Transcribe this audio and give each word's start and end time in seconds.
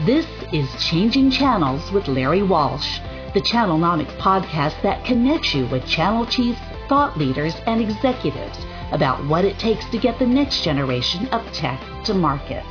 This 0.00 0.26
is 0.54 0.68
Changing 0.82 1.30
Channels 1.30 1.92
with 1.92 2.08
Larry 2.08 2.42
Walsh, 2.42 2.98
the 3.34 3.42
Channelnomics 3.42 4.16
podcast 4.16 4.80
that 4.82 5.04
connects 5.04 5.54
you 5.54 5.66
with 5.66 5.86
channel 5.86 6.24
chiefs, 6.24 6.58
thought 6.88 7.18
leaders, 7.18 7.54
and 7.66 7.78
executives 7.78 8.58
about 8.90 9.22
what 9.26 9.44
it 9.44 9.58
takes 9.58 9.84
to 9.90 9.98
get 9.98 10.18
the 10.18 10.26
next 10.26 10.62
generation 10.64 11.26
of 11.28 11.44
tech 11.52 11.78
to 12.04 12.14
market. 12.14 12.64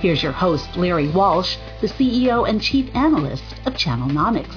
Here's 0.00 0.24
your 0.24 0.32
host, 0.32 0.76
Larry 0.76 1.06
Walsh, 1.08 1.56
the 1.80 1.86
CEO 1.86 2.48
and 2.48 2.60
Chief 2.60 2.92
Analyst 2.96 3.44
of 3.64 3.74
Channelnomics. 3.74 4.56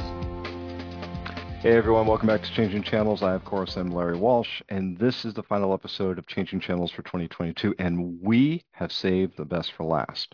Hey 1.61 1.77
everyone, 1.77 2.07
welcome 2.07 2.27
back 2.27 2.41
to 2.41 2.51
Changing 2.51 2.81
Channels. 2.81 3.21
I, 3.21 3.35
of 3.35 3.45
course, 3.45 3.77
am 3.77 3.91
Larry 3.91 4.17
Walsh, 4.17 4.63
and 4.67 4.97
this 4.97 5.25
is 5.25 5.35
the 5.35 5.43
final 5.43 5.75
episode 5.75 6.17
of 6.17 6.25
Changing 6.25 6.59
Channels 6.59 6.91
for 6.91 7.03
2022, 7.03 7.75
and 7.77 8.19
we 8.19 8.63
have 8.71 8.91
saved 8.91 9.37
the 9.37 9.45
best 9.45 9.71
for 9.73 9.83
last. 9.83 10.33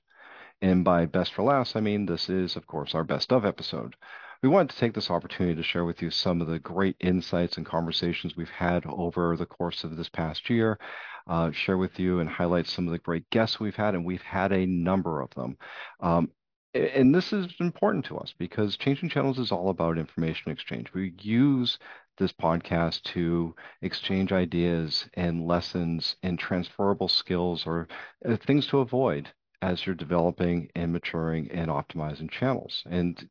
And 0.61 0.83
by 0.83 1.05
best 1.05 1.33
for 1.33 1.43
last, 1.43 1.75
I 1.75 1.81
mean 1.81 2.05
this 2.05 2.29
is, 2.29 2.55
of 2.55 2.65
course, 2.65 2.95
our 2.95 3.03
best 3.03 3.31
of 3.31 3.45
episode. 3.45 3.95
We 4.41 4.49
wanted 4.49 4.69
to 4.71 4.77
take 4.77 4.93
this 4.93 5.09
opportunity 5.09 5.55
to 5.55 5.63
share 5.63 5.85
with 5.85 6.01
you 6.01 6.11
some 6.11 6.41
of 6.41 6.47
the 6.47 6.59
great 6.59 6.95
insights 6.99 7.57
and 7.57 7.65
conversations 7.65 8.35
we've 8.35 8.49
had 8.49 8.85
over 8.85 9.35
the 9.35 9.45
course 9.45 9.83
of 9.83 9.97
this 9.97 10.09
past 10.09 10.49
year, 10.49 10.77
uh, 11.27 11.51
share 11.51 11.77
with 11.77 11.99
you 11.99 12.19
and 12.19 12.29
highlight 12.29 12.67
some 12.67 12.87
of 12.87 12.91
the 12.91 12.99
great 12.99 13.29
guests 13.29 13.59
we've 13.59 13.75
had, 13.75 13.95
and 13.95 14.05
we've 14.05 14.21
had 14.21 14.51
a 14.51 14.65
number 14.65 15.21
of 15.21 15.33
them. 15.35 15.57
Um, 15.99 16.31
and 16.73 17.15
this 17.15 17.31
is 17.31 17.47
important 17.59 18.05
to 18.05 18.17
us 18.17 18.33
because 18.37 18.75
Changing 18.75 19.09
Channels 19.09 19.39
is 19.39 19.51
all 19.51 19.69
about 19.69 19.97
information 19.97 20.51
exchange. 20.51 20.93
We 20.93 21.13
use 21.21 21.79
this 22.17 22.33
podcast 22.33 23.03
to 23.03 23.55
exchange 23.81 24.31
ideas 24.31 25.09
and 25.13 25.47
lessons 25.47 26.17
and 26.21 26.37
transferable 26.37 27.07
skills 27.07 27.65
or 27.65 27.87
uh, 28.25 28.35
things 28.37 28.67
to 28.67 28.79
avoid 28.79 29.31
as 29.65 29.83
you're 29.83 29.95
developing 29.95 30.69
and 30.75 30.93
maturing 30.93 31.49
and 31.49 31.69
optimizing 31.69 32.29
channels 32.29 32.83
and 32.85 33.27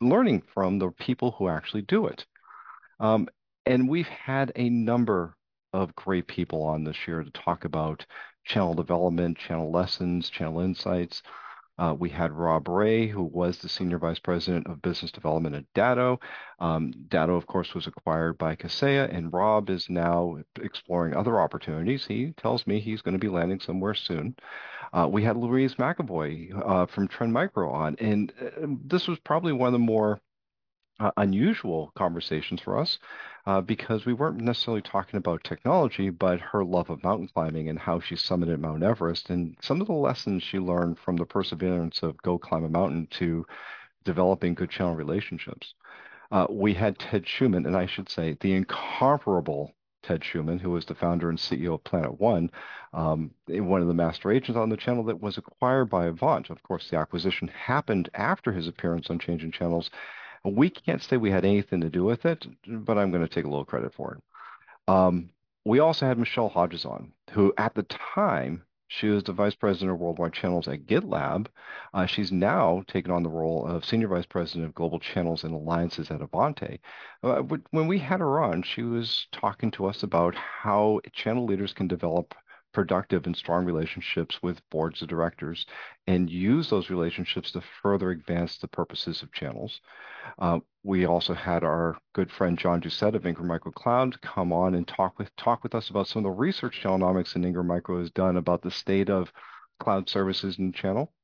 learning 0.00 0.42
from 0.52 0.80
the 0.80 0.90
people 0.90 1.30
who 1.38 1.48
actually 1.48 1.82
do 1.82 2.06
it. 2.08 2.26
Um, 2.98 3.28
and 3.66 3.88
we've 3.88 4.08
had 4.08 4.50
a 4.56 4.68
number 4.68 5.36
of 5.72 5.94
great 5.94 6.26
people 6.26 6.62
on 6.64 6.82
this 6.82 6.96
year 7.06 7.22
to 7.22 7.30
talk 7.30 7.64
about 7.64 8.04
channel 8.44 8.74
development, 8.74 9.38
channel 9.38 9.70
lessons, 9.70 10.28
channel 10.28 10.60
insights. 10.60 11.22
Uh, 11.78 11.94
we 11.98 12.08
had 12.08 12.32
Rob 12.32 12.68
Ray, 12.68 13.06
who 13.06 13.22
was 13.22 13.58
the 13.58 13.68
Senior 13.68 13.98
Vice 13.98 14.18
President 14.18 14.66
of 14.66 14.82
Business 14.82 15.10
Development 15.10 15.54
at 15.54 15.64
Datto. 15.74 16.18
Um, 16.58 16.92
Datto, 17.08 17.36
of 17.36 17.46
course, 17.46 17.74
was 17.74 17.86
acquired 17.86 18.38
by 18.38 18.56
Kaseya, 18.56 19.14
and 19.14 19.32
Rob 19.32 19.68
is 19.68 19.90
now 19.90 20.38
exploring 20.62 21.14
other 21.14 21.38
opportunities. 21.40 22.06
He 22.06 22.32
tells 22.32 22.66
me 22.66 22.80
he's 22.80 23.02
going 23.02 23.14
to 23.14 23.18
be 23.18 23.28
landing 23.28 23.60
somewhere 23.60 23.94
soon. 23.94 24.36
Uh, 24.92 25.08
we 25.10 25.22
had 25.22 25.36
Louise 25.36 25.74
McEvoy 25.74 26.50
uh, 26.66 26.86
from 26.86 27.08
Trend 27.08 27.32
Micro 27.32 27.70
on, 27.70 27.96
and 27.98 28.32
this 28.84 29.06
was 29.06 29.18
probably 29.18 29.52
one 29.52 29.68
of 29.68 29.72
the 29.72 29.78
more 29.78 30.20
unusual 31.18 31.92
conversations 31.94 32.60
for 32.60 32.78
us 32.78 32.98
uh, 33.46 33.60
because 33.60 34.04
we 34.04 34.12
weren't 34.12 34.40
necessarily 34.40 34.82
talking 34.82 35.18
about 35.18 35.44
technology, 35.44 36.10
but 36.10 36.40
her 36.40 36.64
love 36.64 36.90
of 36.90 37.02
mountain 37.04 37.28
climbing 37.32 37.68
and 37.68 37.78
how 37.78 38.00
she 38.00 38.16
summited 38.16 38.58
Mount 38.58 38.82
Everest 38.82 39.30
and 39.30 39.56
some 39.62 39.80
of 39.80 39.86
the 39.86 39.92
lessons 39.92 40.42
she 40.42 40.58
learned 40.58 40.98
from 40.98 41.16
the 41.16 41.24
perseverance 41.24 42.02
of 42.02 42.16
go 42.22 42.38
climb 42.38 42.64
a 42.64 42.68
mountain 42.68 43.06
to 43.12 43.46
developing 44.04 44.54
good 44.54 44.70
channel 44.70 44.96
relationships. 44.96 45.74
Uh, 46.32 46.46
we 46.50 46.74
had 46.74 46.98
Ted 46.98 47.24
Schuman, 47.24 47.66
and 47.66 47.76
I 47.76 47.86
should 47.86 48.08
say 48.08 48.36
the 48.40 48.52
incomparable 48.52 49.72
Ted 50.02 50.22
Schuman, 50.22 50.60
who 50.60 50.70
was 50.70 50.84
the 50.84 50.94
founder 50.94 51.28
and 51.28 51.38
CEO 51.38 51.74
of 51.74 51.84
Planet 51.84 52.20
One, 52.20 52.50
um, 52.92 53.30
one 53.46 53.80
of 53.80 53.88
the 53.88 53.94
master 53.94 54.32
agents 54.32 54.56
on 54.56 54.70
the 54.70 54.76
channel 54.76 55.04
that 55.04 55.20
was 55.20 55.38
acquired 55.38 55.90
by 55.90 56.06
Avant. 56.06 56.50
Of 56.50 56.62
course, 56.64 56.90
the 56.90 56.96
acquisition 56.96 57.48
happened 57.48 58.08
after 58.14 58.52
his 58.52 58.66
appearance 58.66 59.08
on 59.10 59.18
Changing 59.18 59.52
Channels. 59.52 59.90
We 60.46 60.70
can't 60.70 61.02
say 61.02 61.16
we 61.16 61.30
had 61.30 61.44
anything 61.44 61.80
to 61.80 61.90
do 61.90 62.04
with 62.04 62.24
it, 62.24 62.46
but 62.66 62.96
I'm 62.96 63.10
going 63.10 63.26
to 63.26 63.34
take 63.34 63.44
a 63.44 63.48
little 63.48 63.64
credit 63.64 63.92
for 63.94 64.14
it. 64.14 64.92
Um, 64.92 65.30
we 65.64 65.80
also 65.80 66.06
had 66.06 66.18
Michelle 66.18 66.48
Hodges 66.48 66.84
on, 66.84 67.12
who 67.32 67.52
at 67.58 67.74
the 67.74 67.82
time 67.82 68.62
she 68.88 69.08
was 69.08 69.24
the 69.24 69.32
vice 69.32 69.56
president 69.56 69.90
of 69.90 69.98
worldwide 69.98 70.32
channels 70.32 70.68
at 70.68 70.86
GitLab. 70.86 71.48
Uh, 71.92 72.06
she's 72.06 72.30
now 72.30 72.84
taken 72.86 73.10
on 73.10 73.24
the 73.24 73.28
role 73.28 73.66
of 73.66 73.84
senior 73.84 74.06
vice 74.06 74.26
president 74.26 74.64
of 74.66 74.74
global 74.74 75.00
channels 75.00 75.42
and 75.42 75.52
alliances 75.52 76.10
at 76.10 76.22
Avant. 76.22 76.62
Uh, 77.22 77.42
when 77.70 77.88
we 77.88 77.98
had 77.98 78.20
her 78.20 78.40
on, 78.40 78.62
she 78.62 78.82
was 78.82 79.26
talking 79.32 79.72
to 79.72 79.86
us 79.86 80.04
about 80.04 80.36
how 80.36 81.00
channel 81.12 81.44
leaders 81.44 81.72
can 81.72 81.88
develop 81.88 82.34
productive 82.76 83.24
and 83.24 83.34
strong 83.34 83.64
relationships 83.64 84.42
with 84.42 84.60
boards 84.68 85.00
of 85.00 85.08
directors 85.08 85.64
and 86.06 86.28
use 86.28 86.68
those 86.68 86.90
relationships 86.90 87.50
to 87.50 87.62
further 87.82 88.10
advance 88.10 88.58
the 88.58 88.68
purposes 88.68 89.22
of 89.22 89.32
channels. 89.32 89.80
Uh, 90.38 90.58
we 90.84 91.06
also 91.06 91.32
had 91.32 91.64
our 91.64 91.96
good 92.12 92.30
friend 92.30 92.58
John 92.58 92.82
Doucette 92.82 93.14
of 93.14 93.24
Ingram 93.24 93.48
Micro 93.48 93.72
Cloud 93.72 94.20
come 94.20 94.52
on 94.52 94.74
and 94.74 94.86
talk 94.86 95.18
with 95.18 95.34
talk 95.36 95.62
with 95.62 95.74
us 95.74 95.88
about 95.88 96.06
some 96.06 96.20
of 96.20 96.24
the 96.24 96.38
research 96.38 96.82
Channelnomics 96.82 97.34
and 97.34 97.46
Ingram 97.46 97.66
Micro 97.66 97.98
has 97.98 98.10
done 98.10 98.36
about 98.36 98.60
the 98.60 98.70
state 98.70 99.08
of 99.08 99.32
cloud 99.80 100.10
services 100.10 100.58
in 100.58 100.70
channel. 100.74 101.14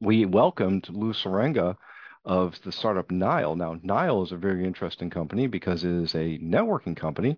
We 0.00 0.26
welcomed 0.26 0.88
Lou 0.90 1.12
Serenga 1.12 1.76
of 2.24 2.54
the 2.62 2.70
startup 2.70 3.10
Nile. 3.10 3.56
Now, 3.56 3.80
Nile 3.82 4.22
is 4.22 4.30
a 4.30 4.36
very 4.36 4.64
interesting 4.64 5.10
company 5.10 5.48
because 5.48 5.82
it 5.82 5.90
is 5.90 6.14
a 6.14 6.38
networking 6.38 6.96
company 6.96 7.36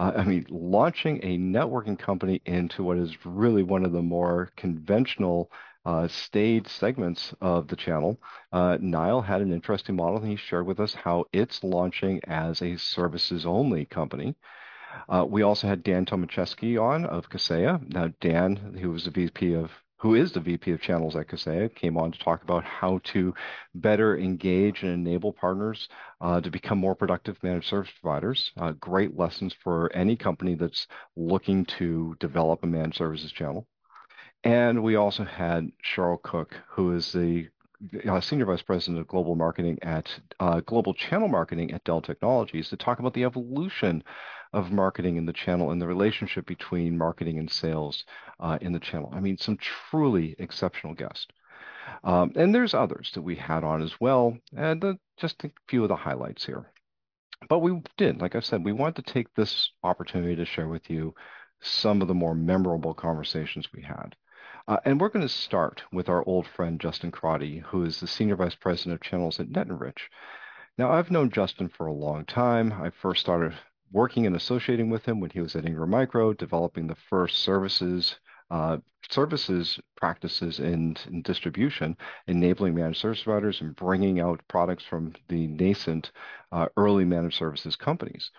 uh, 0.00 0.12
I 0.16 0.24
mean, 0.24 0.46
launching 0.48 1.20
a 1.22 1.36
networking 1.36 1.98
company 1.98 2.40
into 2.46 2.82
what 2.82 2.96
is 2.96 3.14
really 3.26 3.62
one 3.62 3.84
of 3.84 3.92
the 3.92 4.00
more 4.00 4.50
conventional 4.56 5.50
uh, 5.84 6.08
segments 6.08 7.34
of 7.42 7.68
the 7.68 7.76
channel. 7.76 8.18
Uh, 8.50 8.78
Nile 8.80 9.20
had 9.20 9.42
an 9.42 9.52
interesting 9.52 9.96
model, 9.96 10.16
and 10.16 10.30
he 10.30 10.36
shared 10.36 10.66
with 10.66 10.80
us 10.80 10.94
how 10.94 11.26
it's 11.34 11.62
launching 11.62 12.20
as 12.24 12.62
a 12.62 12.78
services 12.78 13.44
only 13.44 13.84
company. 13.84 14.34
Uh, 15.06 15.26
we 15.28 15.42
also 15.42 15.66
had 15.66 15.82
Dan 15.82 16.06
Tomaszewski 16.06 16.80
on 16.80 17.04
of 17.04 17.28
Kaseya. 17.28 17.92
Now, 17.92 18.10
Dan, 18.22 18.78
who 18.80 18.90
was 18.90 19.04
the 19.04 19.10
VP 19.10 19.52
of 19.52 19.70
who 20.00 20.14
is 20.14 20.32
the 20.32 20.40
VP 20.40 20.72
of 20.72 20.80
Channels 20.80 21.14
at 21.14 21.28
Kaseya, 21.28 21.74
came 21.74 21.98
on 21.98 22.10
to 22.10 22.18
talk 22.18 22.42
about 22.42 22.64
how 22.64 23.00
to 23.04 23.34
better 23.74 24.16
engage 24.16 24.82
and 24.82 24.92
enable 25.06 25.30
partners 25.30 25.88
uh, 26.22 26.40
to 26.40 26.50
become 26.50 26.78
more 26.78 26.94
productive 26.94 27.36
managed 27.42 27.68
service 27.68 27.90
providers. 28.00 28.50
Uh, 28.56 28.72
great 28.72 29.18
lessons 29.18 29.54
for 29.62 29.94
any 29.94 30.16
company 30.16 30.54
that's 30.54 30.86
looking 31.16 31.66
to 31.66 32.16
develop 32.18 32.62
a 32.62 32.66
managed 32.66 32.96
services 32.96 33.30
channel. 33.30 33.66
And 34.42 34.82
we 34.82 34.96
also 34.96 35.22
had 35.22 35.70
Cheryl 35.84 36.22
Cook, 36.22 36.56
who 36.70 36.96
is 36.96 37.12
the 37.12 37.48
uh, 38.08 38.22
Senior 38.22 38.46
Vice 38.46 38.62
President 38.62 39.00
of 39.00 39.06
Global 39.06 39.34
Marketing 39.34 39.78
at 39.82 40.08
uh, 40.40 40.60
Global 40.60 40.94
Channel 40.94 41.28
Marketing 41.28 41.72
at 41.72 41.84
Dell 41.84 42.00
Technologies, 42.00 42.70
to 42.70 42.76
talk 42.78 43.00
about 43.00 43.12
the 43.12 43.24
evolution 43.24 44.02
of 44.52 44.72
marketing 44.72 45.16
in 45.16 45.26
the 45.26 45.32
channel 45.32 45.70
and 45.70 45.80
the 45.80 45.86
relationship 45.86 46.46
between 46.46 46.98
marketing 46.98 47.38
and 47.38 47.50
sales 47.50 48.04
uh, 48.40 48.58
in 48.60 48.72
the 48.72 48.80
channel. 48.80 49.10
I 49.14 49.20
mean, 49.20 49.38
some 49.38 49.56
truly 49.56 50.34
exceptional 50.38 50.94
guests. 50.94 51.26
Um, 52.04 52.32
and 52.36 52.54
there's 52.54 52.74
others 52.74 53.10
that 53.14 53.22
we 53.22 53.36
had 53.36 53.64
on 53.64 53.82
as 53.82 54.00
well, 54.00 54.36
and 54.56 54.80
the, 54.80 54.98
just 55.16 55.44
a 55.44 55.50
few 55.68 55.82
of 55.82 55.88
the 55.88 55.96
highlights 55.96 56.44
here. 56.44 56.72
But 57.48 57.60
we 57.60 57.80
did, 57.96 58.20
like 58.20 58.34
I 58.34 58.40
said, 58.40 58.64
we 58.64 58.72
wanted 58.72 59.04
to 59.04 59.12
take 59.12 59.32
this 59.34 59.70
opportunity 59.82 60.36
to 60.36 60.44
share 60.44 60.68
with 60.68 60.90
you 60.90 61.14
some 61.60 62.02
of 62.02 62.08
the 62.08 62.14
more 62.14 62.34
memorable 62.34 62.94
conversations 62.94 63.72
we 63.72 63.82
had. 63.82 64.14
Uh, 64.68 64.78
and 64.84 65.00
we're 65.00 65.08
going 65.08 65.26
to 65.26 65.28
start 65.28 65.82
with 65.90 66.08
our 66.08 66.24
old 66.26 66.46
friend 66.46 66.78
Justin 66.80 67.10
Crotty, 67.10 67.58
who 67.58 67.84
is 67.84 67.98
the 67.98 68.06
Senior 68.06 68.36
Vice 68.36 68.54
President 68.54 68.94
of 68.94 69.00
Channels 69.00 69.40
at 69.40 69.48
NetEnrich. 69.48 69.98
Now, 70.78 70.92
I've 70.92 71.10
known 71.10 71.30
Justin 71.30 71.68
for 71.68 71.86
a 71.86 71.92
long 71.92 72.24
time. 72.24 72.72
I 72.72 72.90
first 72.90 73.20
started 73.20 73.54
working 73.92 74.26
and 74.26 74.36
associating 74.36 74.90
with 74.90 75.04
him 75.04 75.20
when 75.20 75.30
he 75.30 75.40
was 75.40 75.56
at 75.56 75.66
Ingram 75.66 75.90
Micro, 75.90 76.32
developing 76.32 76.86
the 76.86 76.96
first 77.08 77.38
services 77.38 78.16
uh, 78.50 78.78
services 79.08 79.78
practices 79.96 80.58
in, 80.58 80.96
in, 81.06 81.22
distribution, 81.22 81.96
enabling 82.26 82.74
managed 82.74 83.00
service 83.00 83.22
providers 83.22 83.60
and 83.60 83.76
bringing 83.76 84.18
out 84.18 84.40
products 84.48 84.84
from 84.84 85.12
the 85.28 85.46
nascent 85.46 86.10
uh, 86.50 86.66
early 86.76 87.04
managed 87.04 87.36
services 87.36 87.76
companies. 87.76 88.30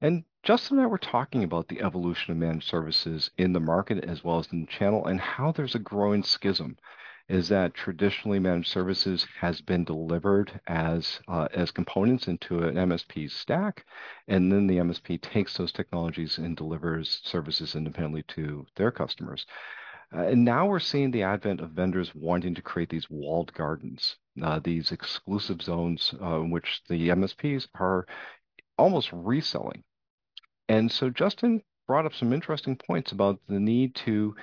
And 0.00 0.24
Justin 0.42 0.78
and 0.78 0.84
I 0.84 0.88
were 0.88 0.98
talking 0.98 1.44
about 1.44 1.68
the 1.68 1.82
evolution 1.82 2.32
of 2.32 2.38
managed 2.38 2.68
services 2.68 3.30
in 3.36 3.52
the 3.52 3.60
market 3.60 4.02
as 4.04 4.24
well 4.24 4.38
as 4.38 4.48
in 4.50 4.62
the 4.62 4.66
channel 4.66 5.06
and 5.06 5.20
how 5.20 5.52
there's 5.52 5.74
a 5.74 5.78
growing 5.78 6.22
schism 6.22 6.78
is 7.30 7.48
that 7.48 7.74
traditionally 7.74 8.40
managed 8.40 8.66
services 8.68 9.24
has 9.40 9.60
been 9.60 9.84
delivered 9.84 10.60
as 10.66 11.20
uh, 11.28 11.46
as 11.54 11.70
components 11.70 12.26
into 12.26 12.64
an 12.64 12.74
MSP 12.74 13.30
stack, 13.30 13.86
and 14.26 14.50
then 14.50 14.66
the 14.66 14.78
MSP 14.78 15.20
takes 15.22 15.56
those 15.56 15.70
technologies 15.70 16.38
and 16.38 16.56
delivers 16.56 17.20
services 17.22 17.76
independently 17.76 18.24
to 18.24 18.66
their 18.74 18.90
customers. 18.90 19.46
Uh, 20.12 20.26
and 20.26 20.44
now 20.44 20.66
we're 20.66 20.80
seeing 20.80 21.12
the 21.12 21.22
advent 21.22 21.60
of 21.60 21.70
vendors 21.70 22.12
wanting 22.16 22.52
to 22.56 22.62
create 22.62 22.88
these 22.88 23.08
walled 23.08 23.52
gardens, 23.54 24.16
uh, 24.42 24.58
these 24.58 24.90
exclusive 24.90 25.62
zones 25.62 26.12
uh, 26.20 26.40
in 26.40 26.50
which 26.50 26.82
the 26.88 27.10
MSPs 27.10 27.68
are 27.78 28.06
almost 28.76 29.08
reselling. 29.12 29.84
And 30.68 30.90
so 30.90 31.10
Justin 31.10 31.62
brought 31.86 32.06
up 32.06 32.14
some 32.14 32.32
interesting 32.32 32.74
points 32.74 33.12
about 33.12 33.38
the 33.48 33.60
need 33.60 33.94
to 34.06 34.34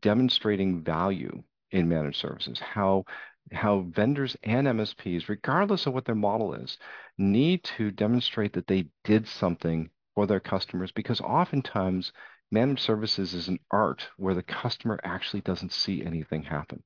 demonstrating 0.00 0.84
value 0.84 1.42
in 1.70 1.88
managed 1.88 2.18
services, 2.18 2.58
how 2.58 3.04
how 3.52 3.80
vendors 3.94 4.36
and 4.42 4.66
MSPs, 4.66 5.28
regardless 5.28 5.86
of 5.86 5.94
what 5.94 6.04
their 6.04 6.16
model 6.16 6.54
is, 6.54 6.78
need 7.16 7.62
to 7.62 7.92
demonstrate 7.92 8.52
that 8.54 8.66
they 8.66 8.88
did 9.04 9.28
something 9.28 9.88
for 10.14 10.26
their 10.26 10.40
customers 10.40 10.90
because 10.90 11.20
oftentimes 11.20 12.12
managed 12.50 12.80
services 12.80 13.34
is 13.34 13.48
an 13.48 13.58
art 13.70 14.08
where 14.16 14.34
the 14.34 14.42
customer 14.42 14.98
actually 15.04 15.42
doesn't 15.42 15.72
see 15.72 16.04
anything 16.04 16.42
happen. 16.42 16.82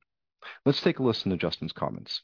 Let's 0.67 0.81
take 0.81 0.99
a 0.99 1.03
listen 1.03 1.31
to 1.31 1.37
Justin's 1.37 1.73
comments. 1.73 2.23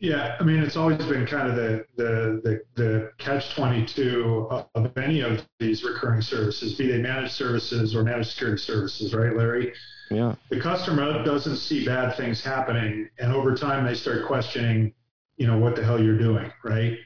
Yeah, 0.00 0.36
I 0.38 0.44
mean, 0.44 0.60
it's 0.60 0.76
always 0.76 0.98
been 0.98 1.26
kind 1.26 1.48
of 1.48 1.56
the 1.56 1.84
the 1.96 2.40
the, 2.44 2.62
the 2.76 3.12
catch 3.18 3.54
twenty 3.54 3.84
two 3.84 4.48
of 4.74 4.96
any 4.96 5.20
of 5.20 5.44
these 5.58 5.82
recurring 5.82 6.22
services, 6.22 6.74
be 6.74 6.86
they 6.86 6.98
managed 6.98 7.32
services 7.32 7.96
or 7.96 8.04
managed 8.04 8.30
security 8.30 8.62
services, 8.62 9.12
right, 9.12 9.36
Larry? 9.36 9.72
Yeah. 10.10 10.36
The 10.50 10.60
customer 10.60 11.24
doesn't 11.24 11.56
see 11.56 11.84
bad 11.84 12.16
things 12.16 12.42
happening, 12.42 13.08
and 13.18 13.32
over 13.32 13.54
time 13.56 13.84
they 13.84 13.94
start 13.94 14.26
questioning, 14.26 14.94
you 15.36 15.46
know, 15.46 15.58
what 15.58 15.74
the 15.74 15.84
hell 15.84 16.02
you're 16.02 16.18
doing, 16.18 16.50
right? 16.64 16.96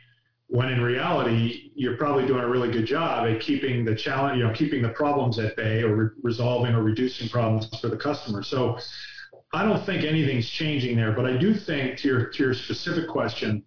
When 0.49 0.69
in 0.69 0.83
reality, 0.83 1.73
you're 1.75 1.97
probably 1.97 2.27
doing 2.27 2.45
a 2.45 2.49
really 2.49 2.71
good 2.71 2.85
job 2.85 3.27
at 3.27 3.41
keeping 3.41 3.87
the 3.87 3.95
challenge, 3.95 4.37
you 4.37 4.45
know, 4.45 4.53
keeping 4.53 4.83
the 4.83 4.91
problems 4.91 5.39
at 5.39 5.57
bay 5.57 5.83
or 5.83 5.97
re- 5.97 6.11
resolving 6.23 6.75
or 6.75 6.83
reducing 6.83 7.31
problems 7.31 7.69
for 7.81 7.89
the 7.89 7.97
customer. 7.97 8.43
So 8.43 8.79
I 9.53 9.65
don't 9.65 9.85
think 9.85 10.05
anything's 10.05 10.49
changing 10.49 10.97
there, 10.97 11.13
but 11.13 11.27
I 11.27 11.37
do 11.37 11.55
think 11.55 11.99
to 11.99 12.09
your 12.09 12.27
to 12.27 12.43
your 12.43 12.55
specific 12.55 13.09
question, 13.09 13.63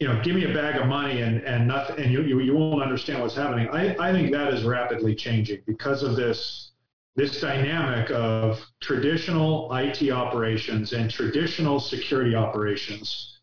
you 0.00 0.08
know, 0.08 0.20
give 0.22 0.34
me 0.34 0.44
a 0.50 0.54
bag 0.54 0.80
of 0.80 0.86
money 0.86 1.20
and 1.20 1.42
and 1.42 1.68
nothing, 1.68 2.02
and 2.02 2.12
you 2.12 2.22
you, 2.22 2.40
you 2.40 2.54
won't 2.54 2.82
understand 2.82 3.20
what's 3.20 3.36
happening. 3.36 3.68
I, 3.68 3.94
I 3.98 4.12
think 4.12 4.32
that 4.32 4.54
is 4.54 4.64
rapidly 4.64 5.14
changing 5.14 5.62
because 5.66 6.02
of 6.02 6.16
this 6.16 6.72
this 7.14 7.40
dynamic 7.40 8.10
of 8.10 8.64
traditional 8.80 9.74
IT 9.74 10.10
operations 10.10 10.92
and 10.92 11.10
traditional 11.10 11.80
security 11.80 12.34
operations. 12.34 13.40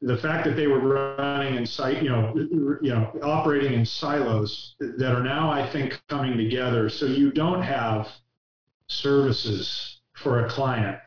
The 0.00 0.16
fact 0.16 0.46
that 0.46 0.56
they 0.56 0.68
were 0.68 0.80
running 0.80 1.56
in 1.56 1.66
site, 1.66 2.02
you 2.02 2.08
know, 2.08 2.32
you 2.80 2.90
know, 2.90 3.12
operating 3.22 3.74
in 3.74 3.84
silos 3.84 4.74
that 4.78 5.12
are 5.12 5.22
now, 5.22 5.50
I 5.50 5.68
think, 5.70 6.00
coming 6.08 6.36
together. 6.36 6.88
So 6.88 7.06
you 7.06 7.30
don't 7.30 7.62
have 7.62 8.08
services 8.86 9.97
for 10.22 10.44
a 10.44 10.48
client 10.48 10.98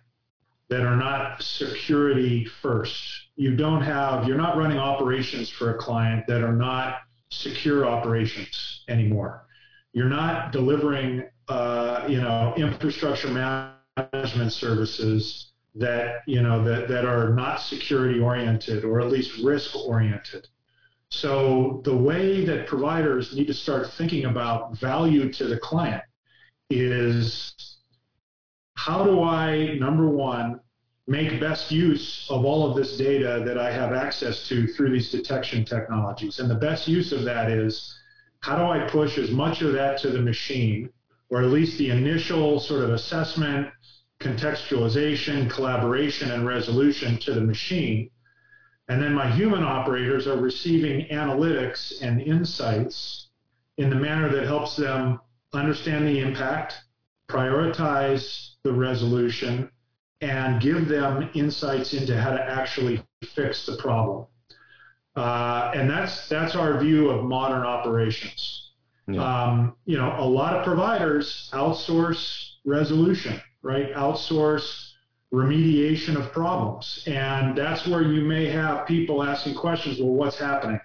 that 0.70 0.82
are 0.82 0.96
not 0.96 1.42
security 1.42 2.46
first. 2.62 2.98
You 3.36 3.56
don't 3.56 3.82
have, 3.82 4.28
you're 4.28 4.38
not 4.38 4.58
running 4.58 4.78
operations 4.78 5.50
for 5.50 5.76
a 5.76 5.78
client 5.78 6.26
that 6.28 6.42
are 6.42 6.54
not 6.54 7.00
secure 7.30 7.86
operations 7.86 8.84
anymore. 8.88 9.46
You're 9.94 10.10
not 10.10 10.54
delivering, 10.54 11.24
uh, 11.50 12.06
you 12.08 12.22
know, 12.22 12.54
infrastructure 12.56 13.30
management 13.30 14.54
services 14.54 15.52
that, 15.76 16.22
you 16.26 16.42
know, 16.42 16.64
that, 16.64 16.88
that 16.88 17.06
are 17.06 17.34
not 17.34 17.60
security 17.60 18.20
oriented 18.20 18.86
or 18.86 19.02
at 19.02 19.08
least 19.10 19.44
risk 19.44 19.76
oriented. 19.76 20.48
So 21.10 21.82
the 21.84 21.96
way 21.96 22.46
that 22.46 22.68
providers 22.68 23.36
need 23.36 23.48
to 23.48 23.54
start 23.54 23.92
thinking 23.92 24.26
about 24.26 24.78
value 24.78 25.32
to 25.34 25.48
the 25.48 25.58
client 25.58 26.04
is 26.70 27.71
how 28.86 29.04
do 29.04 29.22
I, 29.22 29.76
number 29.76 30.08
one, 30.08 30.60
make 31.06 31.40
best 31.40 31.72
use 31.72 32.26
of 32.32 32.46
all 32.46 32.68
of 32.68 32.76
this 32.76 32.98
data 32.98 33.44
that 33.46 33.60
I 33.60 33.72
have 33.72 33.94
access 33.94 34.48
to 34.48 34.66
through 34.66 34.90
these 34.90 35.12
detection 35.12 35.64
technologies? 35.64 36.40
And 36.40 36.50
the 36.50 36.56
best 36.56 36.88
use 36.88 37.12
of 37.12 37.24
that 37.26 37.52
is 37.52 37.96
how 38.40 38.58
do 38.58 38.64
I 38.64 38.90
push 38.90 39.20
as 39.20 39.30
much 39.30 39.62
of 39.62 39.74
that 39.74 40.00
to 40.00 40.10
the 40.10 40.20
machine, 40.20 40.90
or 41.30 41.44
at 41.44 41.52
least 41.52 41.78
the 41.78 41.92
initial 41.92 42.60
sort 42.60 42.84
of 42.84 42.90
assessment, 42.90 43.68
contextualization, 44.20 45.48
collaboration, 45.48 46.32
and 46.32 46.48
resolution 46.48 47.20
to 47.20 47.36
the 47.36 47.42
machine? 47.42 48.10
And 48.90 49.00
then 49.00 49.14
my 49.14 49.30
human 49.30 49.64
operators 49.64 50.26
are 50.26 50.38
receiving 50.38 51.06
analytics 51.10 52.02
and 52.02 52.20
insights 52.20 53.28
in 53.78 53.92
the 53.92 53.96
manner 53.96 54.28
that 54.30 54.48
helps 54.48 54.76
them 54.76 55.22
understand 55.54 56.08
the 56.08 56.20
impact, 56.20 56.82
prioritize 57.32 58.52
the 58.64 58.72
resolution 58.72 59.70
and 60.22 60.62
give 60.62 60.88
them 60.88 61.30
insights 61.34 61.94
into 61.94 62.20
how 62.20 62.32
to 62.32 62.42
actually 62.42 63.04
fix 63.36 63.66
the 63.66 63.76
problem. 63.78 64.28
Uh, 65.16 65.72
and 65.76 65.90
that's 65.90 66.30
that's 66.30 66.56
our 66.56 66.80
view 66.80 67.10
of 67.10 67.26
modern 67.26 67.64
operations. 67.64 68.72
Yeah. 69.08 69.22
Um, 69.22 69.76
you 69.86 69.98
know, 69.98 70.16
a 70.18 70.26
lot 70.26 70.56
of 70.56 70.64
providers 70.64 71.50
outsource 71.54 72.52
resolution, 72.66 73.42
right? 73.62 73.92
Outsource 73.94 74.92
remediation 75.34 76.16
of 76.16 76.32
problems, 76.32 77.04
and 77.08 77.58
that's 77.58 77.88
where 77.88 78.04
you 78.04 78.22
may 78.22 78.46
have 78.48 78.86
people 78.86 79.24
asking 79.24 79.56
questions. 79.56 80.00
Well, 80.00 80.14
what's 80.14 80.38
happening? 80.38 80.80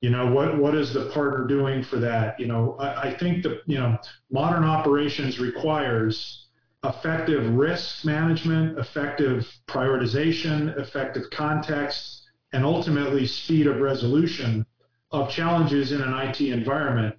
You 0.00 0.10
know, 0.10 0.30
what 0.30 0.58
what 0.58 0.74
is 0.74 0.92
the 0.92 1.10
partner 1.10 1.46
doing 1.46 1.82
for 1.82 1.96
that? 1.96 2.38
You 2.38 2.46
know, 2.46 2.76
I, 2.78 3.08
I 3.08 3.18
think 3.18 3.42
the 3.42 3.60
you 3.66 3.78
know 3.78 3.98
modern 4.30 4.64
operations 4.64 5.40
requires 5.40 6.46
effective 6.84 7.54
risk 7.54 8.04
management, 8.04 8.78
effective 8.78 9.46
prioritization, 9.66 10.78
effective 10.78 11.24
context, 11.30 12.28
and 12.52 12.64
ultimately 12.64 13.26
speed 13.26 13.66
of 13.66 13.80
resolution 13.80 14.64
of 15.10 15.30
challenges 15.30 15.92
in 15.92 16.00
an 16.02 16.14
IT 16.14 16.40
environment 16.40 17.14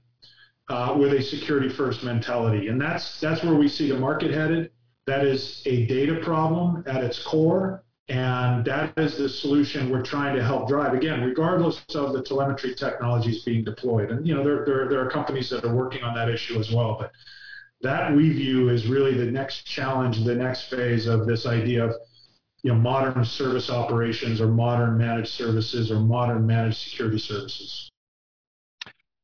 uh, 0.70 0.96
with 0.98 1.14
a 1.14 1.22
security 1.22 1.70
first 1.70 2.04
mentality. 2.04 2.68
And 2.68 2.80
that's, 2.80 3.20
that's 3.20 3.44
where 3.44 3.56
we 3.56 3.68
see 3.68 3.92
the 3.92 3.98
market 3.98 4.32
headed. 4.32 4.72
That 5.08 5.26
is 5.26 5.64
a 5.66 5.88
data 5.88 6.20
problem 6.24 6.84
at 6.88 7.04
its 7.04 7.22
core. 7.24 7.84
And 8.10 8.66
that 8.66 8.94
is 8.98 9.18
the 9.18 9.30
solution 9.30 9.90
we're 9.90 10.02
trying 10.02 10.36
to 10.36 10.44
help 10.44 10.68
drive. 10.68 10.94
Again, 10.94 11.24
regardless 11.24 11.84
of 11.94 12.14
the 12.14 12.24
telemetry 12.24 12.74
technologies 12.74 13.44
being 13.44 13.64
deployed. 13.64 14.10
And, 14.10 14.28
you 14.28 14.34
know, 14.34 14.44
there, 14.44 14.66
there, 14.66 14.90
there 14.90 15.06
are 15.06 15.10
companies 15.10 15.50
that 15.52 15.64
are 15.64 15.74
working 15.74 16.04
on 16.04 16.16
that 16.16 16.28
issue 16.28 16.60
as 16.60 16.72
well. 16.72 16.98
But 17.00 17.12
that 17.82 18.16
we 18.16 18.30
view 18.32 18.70
is 18.70 18.88
really 18.88 19.16
the 19.16 19.32
next 19.32 19.66
challenge, 19.66 20.24
the 20.26 20.36
next 20.36 20.70
phase 20.70 21.06
of 21.06 21.26
this 21.26 21.46
idea 21.46 21.86
of 21.86 21.96
you 22.64 22.74
know 22.74 22.78
modern 22.78 23.24
service 23.24 23.70
operations 23.70 24.42
or 24.42 24.48
modern 24.48 24.98
managed 24.98 25.30
services 25.30 25.92
or 25.92 26.00
modern 26.00 26.46
managed 26.46 26.78
security 26.78 27.20
services. 27.20 27.90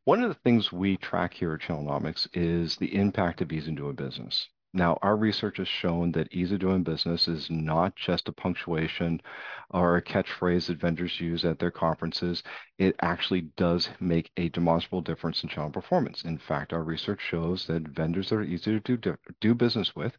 One 0.06 0.22
of 0.22 0.30
the 0.30 0.40
things 0.44 0.72
we 0.72 0.98
track 0.98 1.34
here 1.34 1.54
at 1.54 1.62
Channelnomics 1.62 2.28
is 2.34 2.78
the 2.78 2.96
impact 2.96 3.42
of 3.42 3.52
ease 3.52 3.68
of 3.68 3.76
doing 3.76 3.96
business. 3.96 4.48
Now, 4.76 5.00
our 5.02 5.16
research 5.16 5.56
has 5.60 5.70
shown 5.70 6.12
that 6.12 6.34
ease 6.34 6.52
of 6.52 6.60
doing 6.60 6.84
business 6.84 7.30
is 7.30 7.50
not 7.50 7.96
just 7.96 8.28
a 8.28 8.34
punctuation 8.34 9.22
or 9.70 9.96
a 9.96 10.02
catchphrase 10.02 10.68
that 10.68 10.82
vendors 10.82 11.22
use 11.22 11.46
at 11.46 11.60
their 11.60 11.72
conferences. 11.72 12.44
It 12.78 12.98
actually 13.02 13.44
does 13.56 13.88
make 14.02 14.32
a 14.36 14.50
demonstrable 14.50 15.00
difference 15.00 15.42
in 15.44 15.50
channel 15.50 15.72
performance. 15.72 16.26
In 16.26 16.38
fact, 16.38 16.74
our 16.74 16.84
research 16.84 17.22
shows 17.22 17.66
that 17.68 17.88
vendors 17.88 18.30
that 18.30 18.36
are 18.36 18.44
easy 18.44 18.78
to 18.78 18.98
do, 18.98 19.16
do 19.40 19.56
business 19.56 19.96
with 19.96 20.18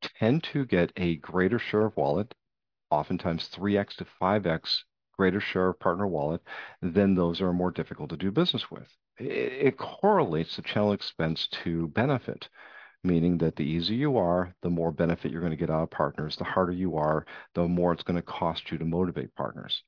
tend 0.00 0.44
to 0.44 0.64
get 0.64 0.92
a 0.96 1.16
greater 1.16 1.58
share 1.58 1.86
of 1.86 1.96
wallet, 1.96 2.32
oftentimes 2.90 3.48
3x 3.48 3.96
to 3.96 4.06
5x 4.22 4.84
greater 5.16 5.40
share 5.40 5.70
of 5.70 5.80
partner 5.80 6.06
wallet 6.06 6.40
than 6.80 7.16
those 7.16 7.40
that 7.40 7.46
are 7.46 7.52
more 7.52 7.72
difficult 7.72 8.10
to 8.10 8.16
do 8.16 8.30
business 8.30 8.70
with. 8.70 8.96
It, 9.18 9.26
it 9.26 9.76
correlates 9.76 10.54
the 10.54 10.62
channel 10.62 10.92
expense 10.92 11.48
to 11.64 11.88
benefit 11.88 12.48
meaning 13.04 13.38
that 13.38 13.56
the 13.56 13.64
easier 13.64 13.96
you 13.96 14.16
are, 14.16 14.54
the 14.62 14.70
more 14.70 14.92
benefit 14.92 15.30
you're 15.30 15.40
going 15.40 15.50
to 15.50 15.56
get 15.56 15.70
out 15.70 15.82
of 15.82 15.90
partners. 15.90 16.36
The 16.36 16.44
harder 16.44 16.72
you 16.72 16.96
are, 16.96 17.26
the 17.54 17.66
more 17.66 17.92
it's 17.92 18.02
going 18.02 18.16
to 18.16 18.22
cost 18.22 18.70
you 18.70 18.78
to 18.78 18.84
motivate 18.84 19.34
partners. 19.34 19.82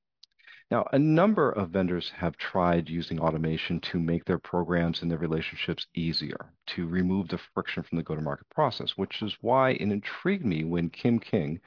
Now, 0.71 0.87
a 0.93 0.99
number 0.99 1.51
of 1.51 1.71
vendors 1.71 2.13
have 2.17 2.37
tried 2.37 2.89
using 2.89 3.19
automation 3.19 3.81
to 3.81 3.99
make 3.99 4.25
their 4.25 4.39
programs 4.39 5.03
and 5.03 5.11
their 5.11 5.19
relationships 5.19 5.87
easier, 5.97 6.53
to 6.69 6.87
remove 6.87 7.27
the 7.29 7.41
friction 7.55 7.83
from 7.83 7.99
the 7.99 8.05
go-to-market 8.05 8.49
process, 8.51 8.93
which 8.97 9.21
is 9.21 9.37
why 9.41 9.71
it 9.71 9.81
intrigued 9.81 10.45
me 10.45 10.63
when 10.63 10.89
Kim 10.89 11.19
King 11.19 11.61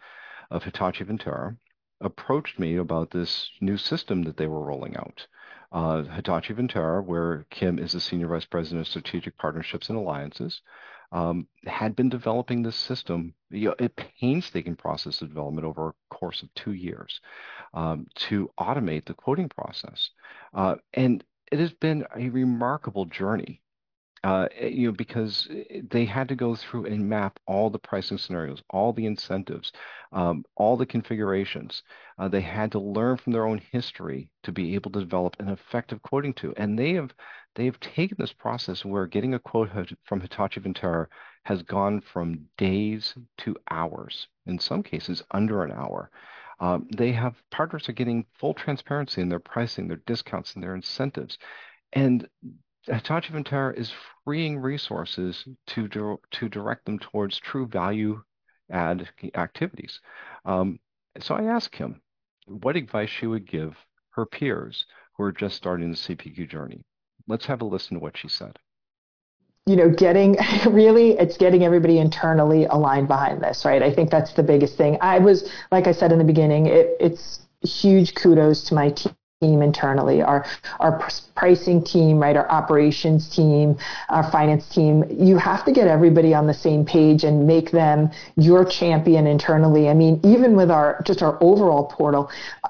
of 0.52 0.64
Hitachi 0.64 1.04
Vantara 1.04 1.58
approached 2.00 2.58
me 2.60 2.78
about 2.78 3.12
this 3.12 3.50
new 3.60 3.76
system 3.76 4.24
that 4.24 4.38
they 4.38 4.48
were 4.48 4.64
rolling 4.64 4.96
out. 4.96 5.28
Uh, 5.74 6.04
Hitachi 6.04 6.54
Vantara, 6.54 7.04
where 7.04 7.46
Kim 7.50 7.80
is 7.80 7.94
the 7.94 8.00
Senior 8.00 8.28
Vice 8.28 8.46
President 8.46 8.82
of 8.82 8.88
Strategic 8.88 9.36
Partnerships 9.38 9.90
and 9.90 9.98
Alliances, 9.98 10.62
um, 11.12 11.48
had 11.66 11.96
been 11.96 12.10
developing 12.10 12.62
this 12.62 12.76
system, 12.76 13.34
a 13.52 13.90
painstaking 13.90 14.76
process 14.76 15.22
of 15.22 15.30
development 15.30 15.66
over 15.66 15.90
a 15.90 15.94
course 16.14 16.44
of 16.44 16.54
two 16.54 16.74
years 16.74 17.20
um, 17.74 18.06
to 18.16 18.52
automate 18.60 19.06
the 19.06 19.14
quoting 19.16 19.50
process. 19.50 20.12
Uh, 20.54 20.76
and 20.94 21.24
it 21.52 21.60
has 21.60 21.74
been 21.74 22.06
a 22.16 22.30
remarkable 22.30 23.06
journey 23.06 23.62
uh, 24.24 24.48
eh, 24.58 24.68
you 24.68 24.88
know, 24.88 24.94
because 24.94 25.48
eh, 25.52 25.82
they 25.90 26.06
had 26.06 26.28
to 26.30 26.36
go 26.36 26.56
through 26.56 26.86
and 26.86 27.08
map 27.10 27.40
all 27.48 27.70
the 27.70 27.80
pricing 27.80 28.18
scenarios, 28.18 28.62
all 28.70 28.94
the 28.94 29.06
incentives, 29.06 29.72
um, 30.14 30.44
all 30.56 30.78
the 30.78 30.86
configurations. 30.86 31.84
Uh, 32.18 32.28
they 32.28 32.42
had 32.42 32.72
to 32.72 32.80
learn 32.80 33.18
from 33.18 33.34
their 33.34 33.46
own 33.46 33.60
history 33.72 34.30
to 34.44 34.52
be 34.52 34.76
able 34.76 34.92
to 34.92 35.00
develop 35.00 35.36
an 35.40 35.50
effective 35.50 36.02
quoting 36.02 36.34
tool. 36.34 36.54
And 36.58 36.78
they 36.80 36.94
have 36.94 37.14
they 37.56 37.66
have 37.66 37.80
taken 37.80 38.18
this 38.20 38.34
process 38.34 38.84
where 38.86 39.06
getting 39.08 39.34
a 39.36 39.40
quote 39.40 39.70
from 40.06 40.22
Hitachi 40.22 40.62
Vantara 40.62 41.08
has 41.46 41.62
gone 41.64 42.02
from 42.02 42.46
days 42.58 43.16
to 43.40 43.56
hours. 43.70 44.28
in 44.46 44.60
some 44.60 44.84
cases 44.84 45.24
under 45.32 45.64
an 45.64 45.72
hour. 45.72 46.10
Um, 46.60 46.88
they 46.96 47.12
have 47.12 47.36
partners 47.52 47.90
are 47.90 47.94
getting 47.94 48.26
full 48.40 48.54
transparency 48.54 49.22
in 49.22 49.30
their 49.30 49.40
pricing, 49.40 49.88
their 49.88 49.98
discounts, 50.06 50.54
and 50.54 50.64
their 50.64 50.76
incentives. 50.76 51.38
And 51.94 52.28
Hitachi 52.86 53.34
Vantara 53.34 53.76
is 53.76 53.94
freeing 54.24 54.60
resources 54.60 55.46
to 55.68 56.20
to 56.32 56.50
direct 56.50 56.86
them 56.86 57.00
towards 57.00 57.40
true 57.40 57.68
value 57.68 58.24
add 58.72 59.10
activities. 59.36 60.00
Um, 60.46 60.80
so 61.20 61.36
I 61.36 61.44
asked 61.44 61.76
him 61.76 62.02
what 62.48 62.76
advice 62.76 63.10
she 63.10 63.28
would 63.28 63.46
give 63.46 63.78
her 64.12 64.26
peers 64.26 64.86
who 65.16 65.24
are 65.24 65.32
just 65.32 65.56
starting 65.56 65.92
the 65.92 65.98
CPQ 65.98 66.50
journey. 66.50 66.84
Let's 67.28 67.46
have 67.46 67.62
a 67.62 67.66
listen 67.66 67.98
to 67.98 68.04
what 68.04 68.18
she 68.18 68.28
said 68.28 68.58
you 69.66 69.76
know, 69.76 69.90
getting 69.90 70.38
really, 70.70 71.12
it's 71.12 71.38
getting 71.38 71.64
everybody 71.64 72.00
internally 72.00 72.66
aligned 72.66 73.08
behind 73.08 73.42
this, 73.42 73.66
right? 73.66 73.82
I 73.82 73.94
think 73.94 74.10
that's 74.10 74.34
the 74.34 74.44
biggest 74.44 74.78
thing. 74.78 74.98
I 75.02 75.20
was, 75.20 75.50
like 75.72 75.88
I 75.88 75.92
said 75.92 76.12
in 76.12 76.18
the 76.18 76.26
beginning, 76.26 76.66
it, 76.66 76.98
it's 77.00 77.42
huge 77.62 78.14
kudos 78.16 78.64
to 78.66 78.76
my 78.76 78.90
team 78.90 79.16
internally, 79.44 80.22
our 80.22 80.46
our 80.80 81.10
pricing 81.36 81.84
team, 81.84 82.20
right, 82.20 82.38
our 82.38 82.50
operations 82.50 83.28
team, 83.28 83.78
our 84.10 84.30
finance 84.32 84.68
team. 84.70 85.04
You 85.10 85.38
have 85.38 85.66
to 85.66 85.72
get 85.72 85.88
everybody 85.88 86.34
on 86.34 86.48
the 86.48 86.54
same 86.54 86.86
page 86.86 87.24
and 87.24 87.48
make 87.48 87.72
them 87.72 88.12
your 88.38 88.64
champion 88.64 89.28
internally. 89.28 89.90
I 89.90 89.94
mean, 89.94 90.20
even 90.24 90.56
with 90.56 90.70
our 90.70 91.02
just 91.06 91.22
our 91.22 91.38
overall 91.42 91.86
portal, 91.86 92.30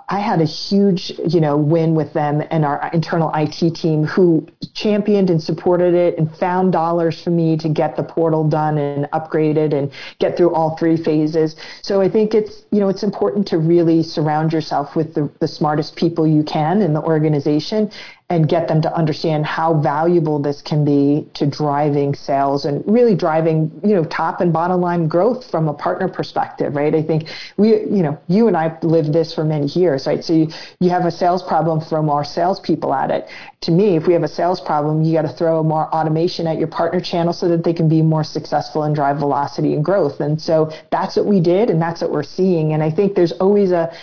I 0.09 0.19
had 0.19 0.41
a 0.41 0.45
huge, 0.45 1.11
you 1.27 1.41
know, 1.41 1.57
win 1.57 1.95
with 1.95 2.13
them 2.13 2.41
and 2.51 2.65
our 2.65 2.89
internal 2.93 3.31
IT 3.35 3.75
team 3.75 4.05
who 4.05 4.47
championed 4.73 5.29
and 5.29 5.41
supported 5.41 5.93
it 5.93 6.17
and 6.17 6.33
found 6.37 6.71
dollars 6.71 7.21
for 7.21 7.29
me 7.29 7.57
to 7.57 7.69
get 7.69 7.95
the 7.95 8.03
portal 8.03 8.47
done 8.47 8.77
and 8.77 9.05
upgraded 9.11 9.73
and 9.73 9.91
get 10.19 10.37
through 10.37 10.53
all 10.53 10.77
three 10.77 10.97
phases. 10.97 11.55
So 11.81 12.01
I 12.01 12.09
think 12.09 12.33
it's, 12.33 12.63
you 12.71 12.79
know, 12.79 12.89
it's 12.89 13.03
important 13.03 13.47
to 13.47 13.57
really 13.57 14.03
surround 14.03 14.53
yourself 14.53 14.95
with 14.95 15.13
the, 15.13 15.29
the 15.39 15.47
smartest 15.47 15.95
people 15.95 16.25
you 16.27 16.43
can 16.43 16.62
can 16.63 16.81
in 16.81 16.93
the 16.93 17.01
organization 17.01 17.91
and 18.29 18.47
get 18.49 18.67
them 18.67 18.81
to 18.81 18.91
understand 18.95 19.45
how 19.45 19.73
valuable 19.75 20.39
this 20.39 20.61
can 20.61 20.83
be 20.83 21.27
to 21.33 21.45
driving 21.45 22.15
sales 22.15 22.65
and 22.65 22.83
really 22.87 23.15
driving, 23.15 23.69
you 23.83 23.93
know, 23.93 24.03
top 24.05 24.41
and 24.41 24.51
bottom 24.51 24.81
line 24.81 25.07
growth 25.07 25.49
from 25.51 25.67
a 25.67 25.73
partner 25.73 26.07
perspective, 26.07 26.75
right? 26.75 26.95
I 26.95 27.03
think 27.03 27.29
we, 27.57 27.69
you 27.69 28.01
know, 28.01 28.17
you 28.27 28.47
and 28.47 28.57
I 28.57 28.77
lived 28.81 29.13
this 29.13 29.33
for 29.33 29.43
many 29.43 29.67
years, 29.67 30.07
right? 30.07 30.23
So 30.23 30.33
you, 30.33 30.47
you 30.79 30.89
have 30.89 31.05
a 31.05 31.11
sales 31.11 31.43
problem 31.43 31.81
from 31.81 32.09
our 32.09 32.23
salespeople 32.23 32.93
at 32.93 33.11
it. 33.11 33.27
To 33.61 33.71
me, 33.71 33.97
if 33.97 34.07
we 34.07 34.13
have 34.13 34.23
a 34.23 34.33
sales 34.39 34.61
problem, 34.61 35.03
you 35.03 35.13
got 35.13 35.23
to 35.23 35.35
throw 35.39 35.61
more 35.61 35.93
automation 35.93 36.47
at 36.47 36.57
your 36.57 36.69
partner 36.69 37.01
channel 37.01 37.33
so 37.33 37.47
that 37.49 37.63
they 37.63 37.73
can 37.73 37.87
be 37.87 38.01
more 38.01 38.23
successful 38.23 38.83
and 38.83 38.95
drive 38.95 39.17
velocity 39.17 39.73
and 39.73 39.83
growth. 39.83 40.21
And 40.21 40.41
so 40.41 40.71
that's 40.91 41.17
what 41.17 41.25
we 41.25 41.39
did 41.39 41.69
and 41.69 41.79
that's 41.79 42.01
what 42.01 42.11
we're 42.11 42.23
seeing. 42.23 42.73
And 42.73 42.81
I 42.81 42.89
think 42.89 43.15
there's 43.15 43.33
always 43.33 43.71
a, 43.71 43.93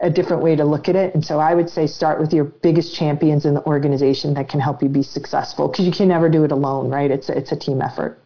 a 0.00 0.10
different 0.10 0.42
way 0.42 0.56
to 0.56 0.64
look 0.64 0.88
at 0.88 0.96
it. 0.96 1.14
And 1.14 1.24
so 1.24 1.38
I 1.38 1.54
would 1.54 1.68
say 1.68 1.86
start 1.86 2.20
with 2.20 2.32
your 2.32 2.44
biggest 2.44 2.94
champions 2.94 3.44
in 3.44 3.54
the 3.54 3.64
organization 3.64 4.34
that 4.34 4.48
can 4.48 4.60
help 4.60 4.82
you 4.82 4.88
be 4.88 5.02
successful 5.02 5.68
because 5.68 5.84
you 5.84 5.92
can 5.92 6.08
never 6.08 6.28
do 6.28 6.44
it 6.44 6.52
alone, 6.52 6.88
right? 6.88 7.10
It's 7.10 7.28
it's 7.28 7.52
a 7.52 7.56
team 7.56 7.82
effort. 7.82 8.22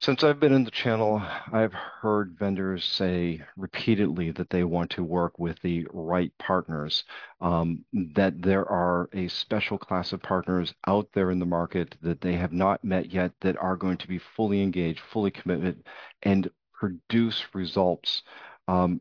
Since 0.00 0.22
I've 0.22 0.38
been 0.38 0.52
in 0.52 0.62
the 0.62 0.70
channel, 0.70 1.20
I've 1.52 1.72
heard 1.72 2.36
vendors 2.38 2.84
say 2.84 3.42
repeatedly 3.56 4.30
that 4.30 4.48
they 4.48 4.62
want 4.62 4.90
to 4.90 5.02
work 5.02 5.40
with 5.40 5.60
the 5.60 5.88
right 5.92 6.30
partners, 6.38 7.02
um, 7.40 7.84
that 8.14 8.40
there 8.40 8.64
are 8.70 9.10
a 9.12 9.26
special 9.26 9.76
class 9.76 10.12
of 10.12 10.22
partners 10.22 10.72
out 10.86 11.08
there 11.14 11.32
in 11.32 11.40
the 11.40 11.46
market 11.46 11.96
that 12.00 12.20
they 12.20 12.34
have 12.34 12.52
not 12.52 12.84
met 12.84 13.12
yet 13.12 13.32
that 13.40 13.56
are 13.56 13.76
going 13.76 13.96
to 13.96 14.06
be 14.06 14.18
fully 14.18 14.62
engaged, 14.62 15.00
fully 15.00 15.32
committed, 15.32 15.82
and 16.22 16.48
produce 16.72 17.44
results. 17.52 18.22
Um, 18.68 19.00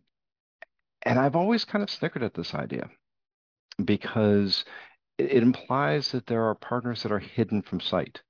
and 1.08 1.18
I've 1.18 1.38
always 1.38 1.64
kind 1.64 1.84
of 1.84 1.90
snickered 1.90 2.22
at 2.22 2.34
this 2.34 2.54
idea 2.54 2.90
because 3.84 4.66
it, 5.18 5.42
implies 5.42 6.12
that 6.12 6.28
there 6.28 6.44
are 6.44 6.56
partners 6.56 7.04
that 7.04 7.12
are 7.14 7.20
hidden 7.20 7.62
from 7.62 7.80
sight. 7.80 8.22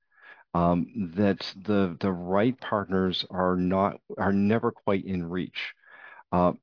Um, 0.54 1.12
that 1.16 1.54
the 1.66 1.98
the 2.00 2.12
right 2.12 2.60
partners 2.60 3.26
are 3.30 3.56
not 3.56 4.00
are 4.18 4.32
never 4.32 4.72
quite 4.72 5.06
in 5.06 5.30
reach. 5.30 5.74
Uh, 6.32 6.54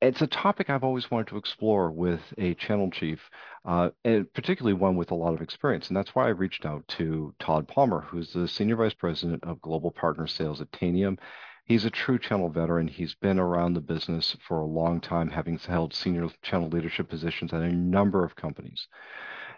it's 0.00 0.22
a 0.22 0.26
topic 0.26 0.70
I've 0.70 0.82
always 0.84 1.10
wanted 1.10 1.28
to 1.28 1.36
explore 1.36 1.90
with 1.90 2.20
a 2.38 2.54
channel 2.54 2.90
chief, 2.90 3.20
uh, 3.64 3.90
and 4.04 4.32
particularly 4.32 4.74
one 4.74 4.96
with 4.96 5.10
a 5.10 5.14
lot 5.14 5.34
of 5.34 5.42
experience. 5.42 5.88
And 5.88 5.96
that's 5.96 6.14
why 6.14 6.26
I 6.26 6.30
reached 6.30 6.64
out 6.66 6.86
to 6.98 7.34
Todd 7.38 7.68
Palmer, 7.68 8.00
who's 8.00 8.32
the 8.32 8.48
Senior 8.48 8.76
Vice 8.76 8.94
President 8.94 9.44
of 9.44 9.60
Global 9.60 9.90
Partner 9.90 10.26
Sales 10.26 10.60
at 10.60 10.72
Tanium 10.72 11.18
He's 11.66 11.86
a 11.86 11.90
true 11.90 12.18
channel 12.18 12.50
veteran. 12.50 12.88
He's 12.88 13.14
been 13.14 13.38
around 13.38 13.72
the 13.72 13.80
business 13.80 14.36
for 14.46 14.60
a 14.60 14.66
long 14.66 15.00
time, 15.00 15.30
having 15.30 15.58
held 15.58 15.94
senior 15.94 16.28
channel 16.42 16.68
leadership 16.68 17.08
positions 17.08 17.54
at 17.54 17.62
a 17.62 17.72
number 17.72 18.22
of 18.22 18.36
companies. 18.36 18.86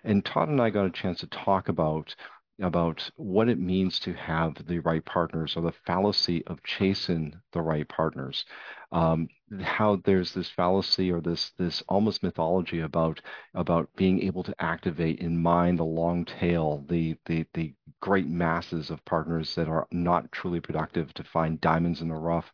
And 0.05 0.25
Todd 0.25 0.49
and 0.49 0.63
I 0.63 0.71
got 0.71 0.87
a 0.87 0.91
chance 0.91 1.19
to 1.21 1.27
talk 1.27 1.69
about 1.69 2.15
about 2.61 3.11
what 3.17 3.49
it 3.49 3.59
means 3.59 3.99
to 4.01 4.15
have 4.15 4.55
the 4.67 4.79
right 4.79 5.05
partners 5.05 5.57
or 5.57 5.63
the 5.63 5.75
fallacy 5.87 6.45
of 6.47 6.63
chasing 6.63 7.35
the 7.53 7.61
right 7.61 7.87
partners. 7.89 8.47
Um, 8.93 9.29
how 9.61 9.97
there's 10.05 10.33
this 10.33 10.49
fallacy 10.49 11.13
or 11.13 11.21
this 11.21 11.51
this 11.59 11.83
almost 11.89 12.23
mythology 12.23 12.81
about 12.81 13.21
about 13.55 13.91
being 13.97 14.23
able 14.23 14.43
to 14.45 14.55
activate 14.59 15.19
in 15.21 15.41
mind 15.41 15.79
the 15.79 15.85
long 15.85 16.25
tail, 16.25 16.85
the 16.89 17.17
the 17.27 17.45
the 17.53 17.75
great 18.01 18.27
masses 18.27 18.91
of 18.91 19.05
partners 19.05 19.55
that 19.57 19.69
are 19.69 19.87
not 19.91 20.33
truly 20.33 20.61
productive 20.61 21.13
to 21.15 21.25
find 21.25 21.61
diamonds 21.61 22.01
in 22.01 22.09
the 22.09 22.15
rough, 22.15 22.51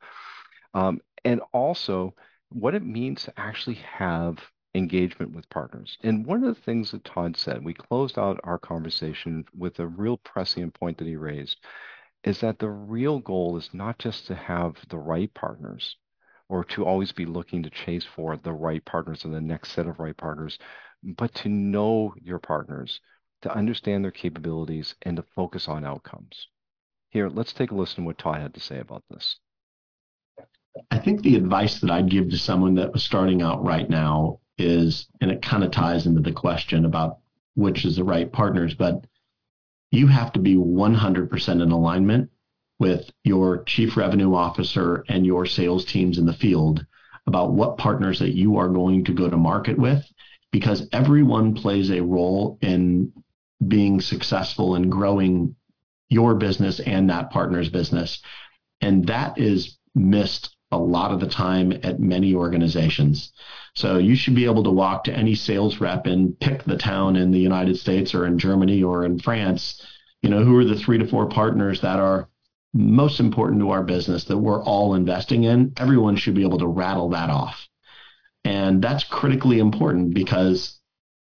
um, 0.74 1.00
and 1.24 1.40
also 1.52 2.14
what 2.48 2.74
it 2.74 2.84
means 2.84 3.24
to 3.24 3.32
actually 3.38 3.76
have 3.76 4.38
engagement 4.74 5.34
with 5.34 5.48
partners. 5.50 5.98
And 6.02 6.24
one 6.26 6.44
of 6.44 6.54
the 6.54 6.62
things 6.62 6.90
that 6.90 7.04
Todd 7.04 7.36
said, 7.36 7.64
we 7.64 7.74
closed 7.74 8.18
out 8.18 8.40
our 8.44 8.58
conversation 8.58 9.44
with 9.56 9.78
a 9.78 9.86
real 9.86 10.16
prescient 10.16 10.74
point 10.74 10.98
that 10.98 11.06
he 11.06 11.16
raised, 11.16 11.58
is 12.24 12.40
that 12.40 12.58
the 12.58 12.70
real 12.70 13.18
goal 13.18 13.56
is 13.56 13.70
not 13.72 13.98
just 13.98 14.26
to 14.28 14.34
have 14.34 14.76
the 14.88 14.98
right 14.98 15.32
partners 15.34 15.96
or 16.48 16.64
to 16.64 16.84
always 16.84 17.12
be 17.12 17.26
looking 17.26 17.62
to 17.62 17.70
chase 17.70 18.04
for 18.04 18.36
the 18.36 18.52
right 18.52 18.84
partners 18.84 19.24
and 19.24 19.34
the 19.34 19.40
next 19.40 19.72
set 19.72 19.86
of 19.86 19.98
right 19.98 20.16
partners, 20.16 20.58
but 21.02 21.34
to 21.34 21.48
know 21.48 22.14
your 22.22 22.38
partners, 22.38 23.00
to 23.40 23.54
understand 23.54 24.04
their 24.04 24.10
capabilities, 24.10 24.94
and 25.02 25.16
to 25.16 25.24
focus 25.34 25.66
on 25.66 25.84
outcomes. 25.84 26.48
Here, 27.10 27.28
let's 27.28 27.52
take 27.52 27.70
a 27.72 27.74
listen 27.74 28.04
to 28.04 28.06
what 28.06 28.18
Todd 28.18 28.40
had 28.40 28.54
to 28.54 28.60
say 28.60 28.78
about 28.78 29.02
this. 29.10 29.38
I 30.90 30.98
think 30.98 31.22
the 31.22 31.36
advice 31.36 31.80
that 31.80 31.90
I'd 31.90 32.10
give 32.10 32.30
to 32.30 32.38
someone 32.38 32.74
that 32.76 32.92
was 32.92 33.02
starting 33.02 33.42
out 33.42 33.64
right 33.64 33.88
now 33.88 34.38
is, 34.58 35.06
and 35.20 35.30
it 35.30 35.42
kind 35.42 35.64
of 35.64 35.70
ties 35.70 36.06
into 36.06 36.20
the 36.20 36.32
question 36.32 36.84
about 36.84 37.18
which 37.54 37.84
is 37.84 37.96
the 37.96 38.04
right 38.04 38.32
partners, 38.32 38.74
but 38.74 39.04
you 39.90 40.06
have 40.06 40.32
to 40.32 40.40
be 40.40 40.56
100% 40.56 41.62
in 41.62 41.70
alignment 41.70 42.30
with 42.78 43.10
your 43.24 43.62
chief 43.64 43.96
revenue 43.96 44.34
officer 44.34 45.04
and 45.08 45.26
your 45.26 45.46
sales 45.46 45.84
teams 45.84 46.18
in 46.18 46.26
the 46.26 46.32
field 46.32 46.84
about 47.26 47.52
what 47.52 47.78
partners 47.78 48.18
that 48.18 48.34
you 48.34 48.56
are 48.56 48.68
going 48.68 49.04
to 49.04 49.12
go 49.12 49.28
to 49.28 49.36
market 49.36 49.78
with 49.78 50.04
because 50.50 50.88
everyone 50.92 51.54
plays 51.54 51.90
a 51.90 52.02
role 52.02 52.58
in 52.60 53.12
being 53.66 54.00
successful 54.00 54.74
and 54.74 54.90
growing 54.90 55.54
your 56.08 56.34
business 56.34 56.80
and 56.80 57.08
that 57.08 57.30
partner's 57.30 57.68
business. 57.68 58.20
And 58.80 59.06
that 59.06 59.38
is 59.38 59.78
missed 59.94 60.56
a 60.70 60.78
lot 60.78 61.12
of 61.12 61.20
the 61.20 61.28
time 61.28 61.72
at 61.82 62.00
many 62.00 62.34
organizations. 62.34 63.32
So 63.74 63.96
you 63.96 64.14
should 64.14 64.34
be 64.34 64.44
able 64.44 64.64
to 64.64 64.70
walk 64.70 65.04
to 65.04 65.14
any 65.14 65.34
sales 65.34 65.80
rep 65.80 66.06
and 66.06 66.38
pick 66.38 66.64
the 66.64 66.76
town 66.76 67.16
in 67.16 67.30
the 67.30 67.40
United 67.40 67.78
States 67.78 68.14
or 68.14 68.26
in 68.26 68.38
Germany 68.38 68.82
or 68.82 69.04
in 69.04 69.18
France. 69.18 69.80
You 70.20 70.28
know, 70.28 70.44
who 70.44 70.56
are 70.58 70.64
the 70.64 70.76
three 70.76 70.98
to 70.98 71.06
four 71.06 71.26
partners 71.28 71.80
that 71.80 71.98
are 71.98 72.28
most 72.74 73.18
important 73.18 73.60
to 73.60 73.70
our 73.70 73.82
business 73.82 74.24
that 74.24 74.38
we're 74.38 74.62
all 74.62 74.94
investing 74.94 75.44
in? 75.44 75.72
Everyone 75.78 76.16
should 76.16 76.34
be 76.34 76.42
able 76.42 76.58
to 76.58 76.66
rattle 76.66 77.08
that 77.10 77.30
off. 77.30 77.68
And 78.44 78.82
that's 78.82 79.04
critically 79.04 79.58
important 79.58 80.14
because, 80.14 80.78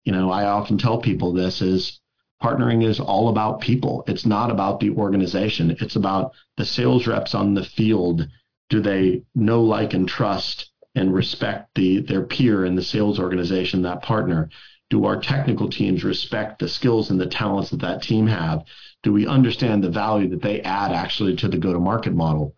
you 0.04 0.12
know, 0.12 0.30
I 0.30 0.44
often 0.46 0.78
tell 0.78 1.00
people 1.00 1.32
this 1.32 1.60
is 1.60 2.00
partnering 2.42 2.84
is 2.84 3.00
all 3.00 3.28
about 3.28 3.60
people. 3.60 4.04
It's 4.06 4.26
not 4.26 4.50
about 4.50 4.78
the 4.78 4.90
organization. 4.90 5.76
It's 5.80 5.96
about 5.96 6.32
the 6.56 6.66
sales 6.66 7.06
reps 7.06 7.34
on 7.34 7.54
the 7.54 7.64
field. 7.64 8.28
Do 8.68 8.80
they 8.80 9.22
know, 9.34 9.62
like, 9.62 9.94
and 9.94 10.08
trust 10.08 10.70
and 10.96 11.14
respect 11.14 11.74
the 11.74 12.00
their 12.00 12.22
peer 12.22 12.64
in 12.64 12.74
the 12.74 12.82
sales 12.82 13.20
organization, 13.20 13.82
that 13.82 14.02
partner? 14.02 14.48
Do 14.88 15.04
our 15.04 15.20
technical 15.20 15.68
teams 15.68 16.04
respect 16.04 16.58
the 16.58 16.68
skills 16.68 17.10
and 17.10 17.20
the 17.20 17.26
talents 17.26 17.70
that 17.70 17.80
that 17.80 18.02
team 18.02 18.26
have? 18.26 18.64
Do 19.02 19.12
we 19.12 19.26
understand 19.26 19.84
the 19.84 19.90
value 19.90 20.28
that 20.30 20.42
they 20.42 20.60
add 20.62 20.92
actually 20.92 21.36
to 21.36 21.48
the 21.48 21.58
go-to-market 21.58 22.14
model? 22.14 22.54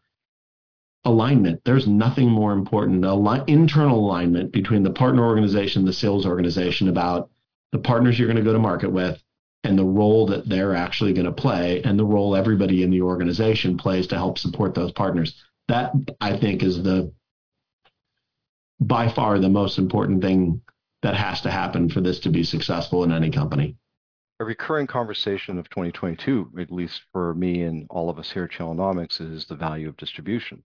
Alignment. 1.04 1.62
There's 1.64 1.86
nothing 1.86 2.30
more 2.30 2.52
important. 2.52 3.04
Al- 3.04 3.44
internal 3.44 3.98
alignment 3.98 4.52
between 4.52 4.82
the 4.82 4.90
partner 4.90 5.24
organization, 5.24 5.84
the 5.84 5.92
sales 5.92 6.26
organization 6.26 6.88
about 6.88 7.30
the 7.72 7.78
partners 7.78 8.18
you're 8.18 8.28
going 8.28 8.36
to 8.36 8.42
go 8.42 8.52
to 8.52 8.58
market 8.58 8.92
with 8.92 9.22
and 9.64 9.78
the 9.78 9.84
role 9.84 10.26
that 10.26 10.48
they're 10.48 10.74
actually 10.74 11.12
going 11.12 11.26
to 11.26 11.32
play 11.32 11.82
and 11.82 11.98
the 11.98 12.04
role 12.04 12.36
everybody 12.36 12.82
in 12.82 12.90
the 12.90 13.02
organization 13.02 13.76
plays 13.76 14.06
to 14.08 14.16
help 14.16 14.38
support 14.38 14.74
those 14.74 14.92
partners. 14.92 15.42
That 15.68 15.92
I 16.20 16.36
think 16.36 16.62
is 16.62 16.82
the 16.82 17.12
by 18.80 19.08
far 19.08 19.38
the 19.38 19.48
most 19.48 19.78
important 19.78 20.22
thing 20.22 20.60
that 21.02 21.14
has 21.14 21.40
to 21.42 21.50
happen 21.50 21.88
for 21.88 22.00
this 22.00 22.20
to 22.20 22.30
be 22.30 22.44
successful 22.44 23.04
in 23.04 23.12
any 23.12 23.30
company. 23.30 23.76
A 24.40 24.44
recurring 24.44 24.86
conversation 24.86 25.58
of 25.58 25.68
2022, 25.70 26.52
at 26.60 26.70
least 26.70 27.02
for 27.12 27.34
me 27.34 27.62
and 27.62 27.86
all 27.90 28.08
of 28.08 28.18
us 28.18 28.30
here 28.30 28.44
at 28.44 28.50
Channelnomics, 28.50 29.20
is 29.20 29.46
the 29.46 29.56
value 29.56 29.88
of 29.88 29.96
distribution. 29.96 30.62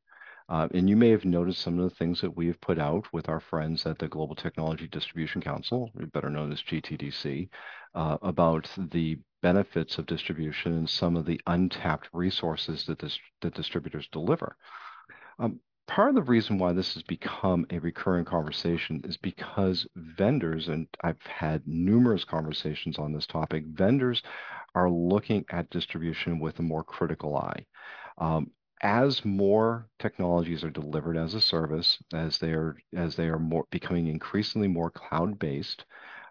Uh, 0.50 0.68
and 0.74 0.90
you 0.90 0.96
may 0.96 1.10
have 1.10 1.26
noticed 1.26 1.62
some 1.62 1.80
of 1.80 1.90
the 1.90 1.96
things 1.96 2.20
that 2.22 2.36
we 2.36 2.48
have 2.48 2.60
put 2.62 2.78
out 2.78 3.12
with 3.14 3.30
our 3.30 3.40
friends 3.40 3.86
at 3.86 3.98
the 3.98 4.08
Global 4.08 4.36
Technology 4.36 4.88
Distribution 4.88 5.42
Council, 5.42 5.90
better 6.14 6.30
known 6.30 6.52
as 6.52 6.62
GTDC, 6.62 7.50
uh, 7.96 8.18
about 8.22 8.70
the 8.92 9.18
benefits 9.42 9.98
of 9.98 10.06
distribution 10.06 10.74
and 10.74 10.90
some 10.90 11.16
of 11.16 11.26
the 11.26 11.40
untapped 11.48 12.10
resources 12.14 12.86
that, 12.86 13.00
this, 13.00 13.18
that 13.42 13.54
distributors 13.56 14.08
deliver. 14.12 14.56
Um, 15.40 15.60
part 15.88 16.10
of 16.10 16.16
the 16.16 16.22
reason 16.22 16.58
why 16.58 16.74
this 16.74 16.94
has 16.94 17.04
become 17.04 17.66
a 17.70 17.80
recurring 17.80 18.26
conversation 18.26 19.02
is 19.04 19.18
because 19.18 19.88
vendors, 19.96 20.68
and 20.68 20.88
I've 21.04 21.22
had 21.22 21.68
numerous 21.68 22.24
conversations 22.24 22.98
on 22.98 23.14
this 23.14 23.28
topic, 23.28 23.66
vendors 23.68 24.22
are 24.76 24.90
looking 24.90 25.46
at 25.50 25.70
distribution 25.70 26.40
with 26.40 26.60
a 26.60 26.64
more 26.64 26.84
critical 26.84 27.38
eye. 27.38 27.66
Um, 28.18 28.52
as 28.82 29.24
more 29.24 29.88
technologies 30.00 30.64
are 30.64 30.70
delivered 30.70 31.18
as 31.18 31.34
a 31.34 31.42
service, 31.42 31.98
as 32.14 32.38
they 32.38 32.52
are 32.52 32.76
as 32.96 33.16
they 33.16 33.28
are 33.28 33.40
more 33.40 33.66
becoming 33.72 34.08
increasingly 34.08 34.68
more 34.68 34.92
cloud 34.92 35.40
based, 35.40 35.86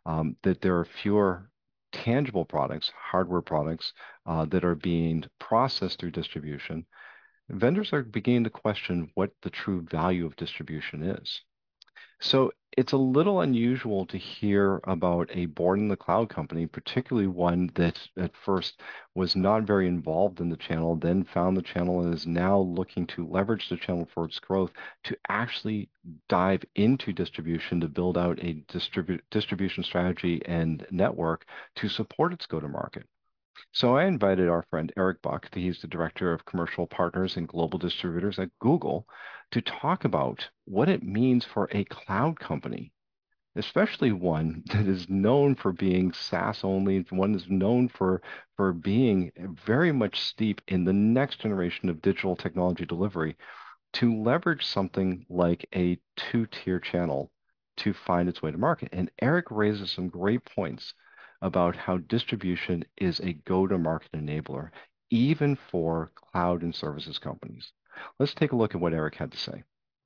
um, 0.04 0.36
that 0.42 0.60
there 0.60 0.78
are 0.78 0.84
fewer 0.84 1.50
tangible 1.92 2.44
products, 2.44 2.90
hardware 2.94 3.42
products 3.42 3.92
uh, 4.26 4.44
that 4.46 4.64
are 4.64 4.74
being 4.74 5.24
processed 5.38 5.98
through 5.98 6.10
distribution. 6.10 6.84
Vendors 7.52 7.92
are 7.92 8.02
beginning 8.02 8.44
to 8.44 8.50
question 8.50 9.10
what 9.14 9.30
the 9.42 9.50
true 9.50 9.82
value 9.82 10.24
of 10.24 10.36
distribution 10.36 11.02
is. 11.02 11.42
So 12.18 12.52
it's 12.78 12.92
a 12.92 12.96
little 12.96 13.42
unusual 13.42 14.06
to 14.06 14.16
hear 14.16 14.80
about 14.84 15.28
a 15.34 15.44
born 15.46 15.80
in 15.80 15.88
the 15.88 15.96
cloud 15.96 16.30
company, 16.30 16.66
particularly 16.66 17.28
one 17.28 17.70
that 17.74 18.08
at 18.16 18.34
first 18.34 18.80
was 19.14 19.36
not 19.36 19.64
very 19.64 19.86
involved 19.86 20.40
in 20.40 20.48
the 20.48 20.56
channel, 20.56 20.96
then 20.96 21.24
found 21.24 21.54
the 21.56 21.62
channel 21.62 22.00
and 22.00 22.14
is 22.14 22.26
now 22.26 22.58
looking 22.58 23.06
to 23.08 23.26
leverage 23.26 23.68
the 23.68 23.76
channel 23.76 24.08
for 24.14 24.24
its 24.24 24.38
growth 24.38 24.72
to 25.04 25.16
actually 25.28 25.90
dive 26.28 26.64
into 26.74 27.12
distribution 27.12 27.80
to 27.80 27.88
build 27.88 28.16
out 28.16 28.38
a 28.38 28.54
distribu- 28.68 29.20
distribution 29.30 29.84
strategy 29.84 30.40
and 30.46 30.86
network 30.90 31.44
to 31.74 31.88
support 31.88 32.32
its 32.32 32.46
go 32.46 32.60
to 32.60 32.68
market. 32.68 33.06
So 33.72 33.96
I 33.96 34.04
invited 34.04 34.48
our 34.48 34.62
friend 34.70 34.92
Eric 34.96 35.22
Buck, 35.22 35.54
he's 35.54 35.80
the 35.80 35.88
Director 35.88 36.32
of 36.32 36.44
Commercial 36.44 36.86
Partners 36.86 37.36
and 37.36 37.48
Global 37.48 37.78
Distributors 37.78 38.38
at 38.38 38.50
Google, 38.58 39.06
to 39.50 39.60
talk 39.60 40.04
about 40.04 40.48
what 40.64 40.88
it 40.88 41.02
means 41.02 41.44
for 41.44 41.68
a 41.72 41.84
cloud 41.84 42.38
company, 42.38 42.92
especially 43.56 44.12
one 44.12 44.62
that 44.72 44.86
is 44.86 45.08
known 45.08 45.54
for 45.54 45.72
being 45.72 46.12
SaaS 46.12 46.64
only, 46.64 47.04
one 47.10 47.32
that's 47.32 47.48
known 47.48 47.88
for, 47.88 48.22
for 48.56 48.72
being 48.72 49.32
very 49.66 49.92
much 49.92 50.20
steep 50.20 50.60
in 50.68 50.84
the 50.84 50.92
next 50.92 51.40
generation 51.40 51.88
of 51.88 52.02
digital 52.02 52.36
technology 52.36 52.86
delivery, 52.86 53.36
to 53.94 54.22
leverage 54.22 54.64
something 54.64 55.26
like 55.28 55.66
a 55.74 55.98
two-tier 56.16 56.80
channel 56.80 57.30
to 57.76 57.92
find 57.92 58.28
its 58.28 58.42
way 58.42 58.50
to 58.50 58.58
market. 58.58 58.88
And 58.92 59.10
Eric 59.20 59.50
raises 59.50 59.90
some 59.90 60.08
great 60.08 60.44
points 60.44 60.94
about 61.42 61.76
how 61.76 61.98
distribution 61.98 62.84
is 62.96 63.20
a 63.20 63.32
go-to-market 63.44 64.12
enabler, 64.12 64.70
even 65.10 65.58
for 65.70 66.10
cloud 66.14 66.62
and 66.62 66.74
services 66.74 67.18
companies. 67.18 67.72
Let's 68.18 68.32
take 68.32 68.52
a 68.52 68.56
look 68.56 68.74
at 68.74 68.80
what 68.80 68.94
Eric 68.94 69.16
had 69.16 69.32
to 69.32 69.38
say. 69.38 69.64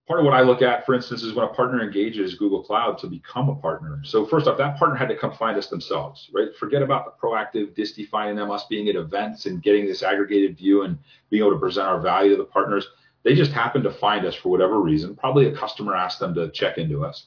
Part 0.08 0.20
of 0.20 0.26
what 0.26 0.34
I 0.34 0.40
look 0.40 0.62
at, 0.62 0.86
for 0.86 0.94
instance, 0.94 1.22
is 1.22 1.34
when 1.34 1.44
a 1.44 1.52
partner 1.52 1.82
engages 1.82 2.36
Google 2.36 2.62
Cloud 2.62 2.96
to 2.98 3.08
become 3.08 3.48
a 3.48 3.56
partner. 3.56 4.00
So 4.04 4.24
first 4.24 4.46
off, 4.46 4.56
that 4.58 4.78
partner 4.78 4.96
had 4.96 5.08
to 5.08 5.16
come 5.16 5.32
find 5.32 5.58
us 5.58 5.68
themselves, 5.68 6.30
right? 6.32 6.48
Forget 6.58 6.82
about 6.82 7.04
the 7.04 7.26
proactive 7.26 7.74
disty 7.74 8.06
finding 8.06 8.36
them, 8.36 8.50
us 8.50 8.66
being 8.66 8.88
at 8.88 8.94
events 8.94 9.46
and 9.46 9.62
getting 9.62 9.84
this 9.84 10.04
aggregated 10.04 10.56
view 10.56 10.82
and 10.82 10.96
being 11.28 11.42
able 11.42 11.52
to 11.52 11.58
present 11.58 11.88
our 11.88 12.00
value 12.00 12.30
to 12.30 12.36
the 12.36 12.44
partners. 12.44 12.86
They 13.24 13.34
just 13.34 13.50
happened 13.50 13.82
to 13.84 13.90
find 13.90 14.24
us 14.24 14.36
for 14.36 14.48
whatever 14.48 14.80
reason. 14.80 15.16
Probably 15.16 15.46
a 15.46 15.56
customer 15.56 15.96
asked 15.96 16.20
them 16.20 16.34
to 16.34 16.50
check 16.52 16.78
into 16.78 17.04
us 17.04 17.26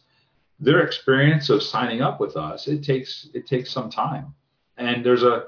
their 0.59 0.81
experience 0.81 1.49
of 1.49 1.63
signing 1.63 2.01
up 2.01 2.19
with 2.19 2.35
us, 2.35 2.67
it 2.67 2.83
takes 2.83 3.29
it 3.33 3.47
takes 3.47 3.71
some 3.71 3.89
time. 3.89 4.33
And 4.77 5.05
there's 5.05 5.23
a 5.23 5.45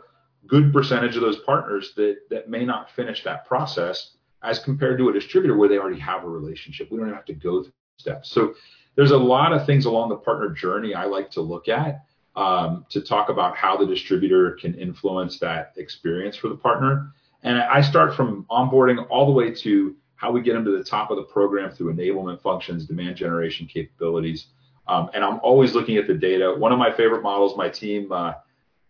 good 0.48 0.74
percentage 0.74 1.16
of 1.16 1.22
those 1.22 1.40
partners 1.40 1.94
that 1.96 2.18
that 2.30 2.50
may 2.50 2.66
not 2.66 2.90
finish 2.92 3.24
that 3.24 3.46
process 3.46 4.16
as 4.44 4.60
compared 4.60 4.98
to 4.98 5.10
a 5.10 5.14
distributor 5.14 5.56
where 5.56 5.70
they 5.70 5.78
already 5.78 6.00
have 6.00 6.24
a 6.24 6.28
relationship. 6.30 6.92
We 6.92 6.98
don't 6.98 7.14
have 7.14 7.26
to 7.26 7.34
go 7.34 7.64
through 7.64 7.74
steps. 7.98 8.32
So 8.32 8.56
there's 8.96 9.12
a 9.12 9.18
lot 9.18 9.54
of 9.54 9.66
things 9.66 9.86
along 9.86 10.10
the 10.10 10.16
partner 10.16 10.50
journey 10.50 10.94
I 10.94 11.06
like 11.06 11.30
to 11.32 11.42
look 11.42 11.68
at 11.68 12.04
um, 12.36 12.86
to 12.90 13.02
talk 13.02 13.30
about 13.30 13.56
how 13.56 13.78
the 13.78 13.86
distributor 13.86 14.52
can 14.60 14.74
influence 14.76 15.40
that 15.40 15.74
experience 15.78 16.36
for 16.36 16.50
the 16.50 16.56
partner. 16.56 17.12
And 17.44 17.58
I 17.58 17.82
start 17.82 18.16
from 18.16 18.46
onboarding 18.50 19.06
all 19.10 19.26
the 19.26 19.32
way 19.32 19.52
to 19.56 19.96
how 20.16 20.32
we 20.32 20.42
get 20.42 20.54
them 20.54 20.66
to 20.66 20.78
the 20.78 20.84
top 20.84 21.10
of 21.10 21.18
the 21.18 21.24
program 21.24 21.72
through 21.72 21.94
enablement 21.94 22.42
functions, 22.42 22.86
demand 22.86 23.16
generation 23.16 23.68
capabilities, 23.68 24.48
um, 24.88 25.10
and 25.14 25.24
I'm 25.24 25.40
always 25.44 25.74
looking 25.74 25.98
at 25.98 26.08
the 26.08 26.14
data. 26.14 26.54
One 26.58 26.72
of 26.72 26.80
my 26.80 26.92
favorite 26.92 27.24
models, 27.24 27.56
my 27.56 27.70
team 27.70 28.12
uh, 28.12 28.34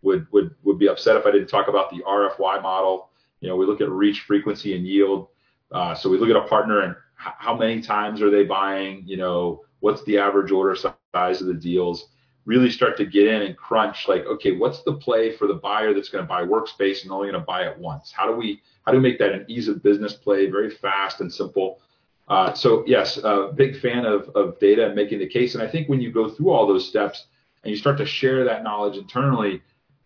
would 0.02 0.28
would 0.32 0.56
would 0.64 0.80
be 0.80 0.88
upset 0.88 1.16
if 1.16 1.26
I 1.26 1.32
didn't 1.32 1.48
talk 1.48 1.68
about 1.68 1.90
the 1.90 2.02
RFY 2.08 2.62
model. 2.62 3.10
You 3.40 3.50
know, 3.50 3.56
we 3.56 3.66
look 3.66 3.82
at 3.82 3.90
reach, 3.90 4.22
frequency, 4.22 4.76
and 4.76 4.86
yield. 4.86 5.28
Uh, 5.72 5.96
so 5.96 6.10
we 6.10 6.18
look 6.18 6.30
at 6.30 6.36
a 6.36 6.48
partner 6.48 6.82
and 6.82 6.92
h- 6.94 7.34
how 7.38 7.56
many 7.56 7.82
times 7.82 8.22
are 8.22 8.30
they 8.30 8.44
buying? 8.44 9.04
You 9.06 9.18
know, 9.18 9.62
what's 9.80 10.04
the 10.04 10.18
average 10.18 10.52
order 10.52 10.76
size 10.76 11.42
of 11.42 11.48
the 11.48 11.54
deals? 11.54 12.10
Really 12.46 12.70
start 12.70 12.98
to 12.98 13.06
get 13.06 13.28
in 13.28 13.44
and 13.44 13.56
crunch. 13.56 14.08
Like, 14.08 14.26
okay, 14.26 14.54
what's 14.54 14.82
the 14.84 14.94
play 14.94 15.32
for 15.32 15.48
the 15.48 15.54
buyer 15.54 15.94
that's 15.94 16.10
going 16.10 16.24
to 16.24 16.28
buy 16.28 16.44
workspace 16.44 17.04
and 17.04 17.12
only 17.12 17.30
going 17.30 17.40
to 17.40 17.46
buy 17.46 17.64
it 17.64 17.78
once? 17.78 18.12
How 18.12 18.28
do 18.28 18.36
we 18.36 18.62
how 18.86 18.92
do 18.92 18.98
we 18.98 19.04
make 19.04 19.20
that 19.20 19.34
an 19.34 19.46
ease 19.48 19.68
of 19.68 19.84
business 19.84 20.14
play, 20.14 20.50
very 20.50 20.70
fast 20.70 21.22
and 21.22 21.32
simple? 21.32 21.80
Uh, 22.28 22.54
so 22.54 22.84
yes, 22.88 23.18
a 23.18 23.52
big 23.54 23.80
fan 23.80 24.06
of, 24.06 24.30
of 24.36 24.58
data 24.60 24.86
and 24.86 24.96
making 24.96 25.20
the 25.20 25.28
case. 25.28 25.54
And 25.54 25.64
I 25.64 25.68
think 25.68 25.90
when 25.90 26.00
you 26.00 26.12
go 26.12 26.30
through 26.30 26.50
all 26.50 26.66
those 26.66 26.88
steps 26.88 27.26
and 27.64 27.72
you 27.72 27.78
start 27.78 27.98
to 27.98 28.06
share 28.06 28.46
that 28.46 28.64
knowledge 28.64 28.98
internally, 28.98 29.62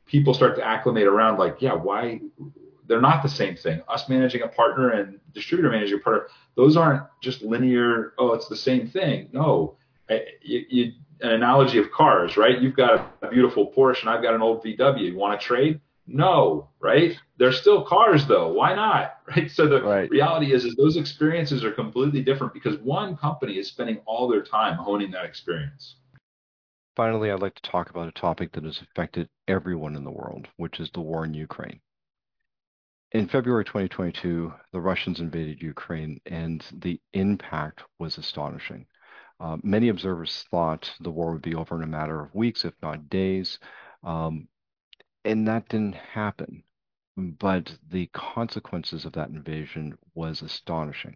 people 0.06 0.34
start 0.34 0.56
to 0.56 0.64
acclimate 0.64 1.08
around 1.08 1.38
like, 1.38 1.58
yeah, 1.60 1.74
why 1.74 2.20
they're 2.88 3.02
not 3.02 3.24
the 3.24 3.30
same 3.30 3.56
thing. 3.56 3.82
Us 3.88 4.08
managing 4.10 4.42
a 4.42 4.48
partner 4.48 4.92
and 4.92 5.20
distributor 5.34 5.70
managing 5.70 5.98
a 5.98 6.02
partner, 6.02 6.28
those 6.56 6.78
aren't 6.78 7.04
just 7.22 7.42
linear. 7.42 8.14
Oh, 8.18 8.34
it's 8.34 8.48
the 8.48 8.56
same 8.56 8.88
thing. 8.88 9.30
No, 9.32 9.78
you, 10.42 10.66
you, 10.70 10.92
an 11.22 11.32
analogy 11.32 11.78
of 11.78 11.92
cars, 11.92 12.38
right? 12.38 12.62
You've 12.62 12.76
got 12.76 13.16
a 13.22 13.30
beautiful 13.30 13.72
Porsche 13.72 14.02
and 14.02 14.10
I've 14.10 14.22
got 14.22 14.34
an 14.34 14.42
old 14.42 14.64
VW. 14.64 15.00
You 15.00 15.16
want 15.16 15.40
to 15.40 15.46
trade? 15.46 15.80
No, 16.08 16.70
right? 16.80 17.18
They're 17.38 17.52
still 17.52 17.84
cars 17.84 18.28
though. 18.28 18.52
Why 18.52 18.74
not? 18.76 19.14
Right? 19.36 19.50
So 19.50 19.68
the 19.68 19.82
right. 19.82 20.10
reality 20.12 20.54
is 20.54 20.66
is 20.66 20.76
those 20.76 20.98
experiences 20.98 21.64
are 21.64 21.72
completely 21.72 22.22
different 22.22 22.54
because 22.54 22.78
one 22.82 23.18
company 23.18 23.54
is 23.54 23.68
spending 23.68 23.98
all 24.06 24.28
their 24.28 24.44
time 24.44 24.76
honing 24.76 25.10
that 25.12 25.26
experience. 25.26 25.96
Finally, 26.96 27.32
I'd 27.32 27.42
like 27.42 27.56
to 27.56 27.62
talk 27.64 27.90
about 27.90 28.08
a 28.08 28.12
topic 28.12 28.52
that 28.54 28.64
has 28.66 28.82
affected 28.82 29.28
everyone 29.48 29.96
in 29.96 30.04
the 30.04 30.12
world, 30.12 30.48
which 30.58 30.80
is 30.80 30.92
the 30.92 31.02
war 31.02 31.26
in 31.26 31.34
Ukraine. 31.34 31.82
In 33.14 33.28
February 33.28 33.66
2022, 33.66 34.54
the 34.72 34.80
Russians 34.80 35.20
invaded 35.20 35.62
Ukraine, 35.62 36.22
and 36.28 36.64
the 36.72 37.02
impact 37.14 37.82
was 37.98 38.20
astonishing. 38.20 38.86
Uh, 39.40 39.58
many 39.64 39.90
observers 39.90 40.46
thought 40.52 40.94
the 41.00 41.12
war 41.12 41.34
would 41.34 41.42
be 41.42 41.56
over 41.56 41.76
in 41.76 41.84
a 41.84 41.88
matter 41.88 42.22
of 42.22 42.36
weeks, 42.36 42.64
if 42.64 42.74
not 42.82 43.10
days. 43.10 43.58
Um, 44.04 44.48
and 45.26 45.48
that 45.48 45.68
didn't 45.70 45.96
happen. 45.96 46.64
But 47.18 47.78
the 47.90 48.08
consequences 48.08 49.06
of 49.06 49.14
that 49.14 49.30
invasion 49.30 49.98
was 50.14 50.42
astonishing. 50.42 51.16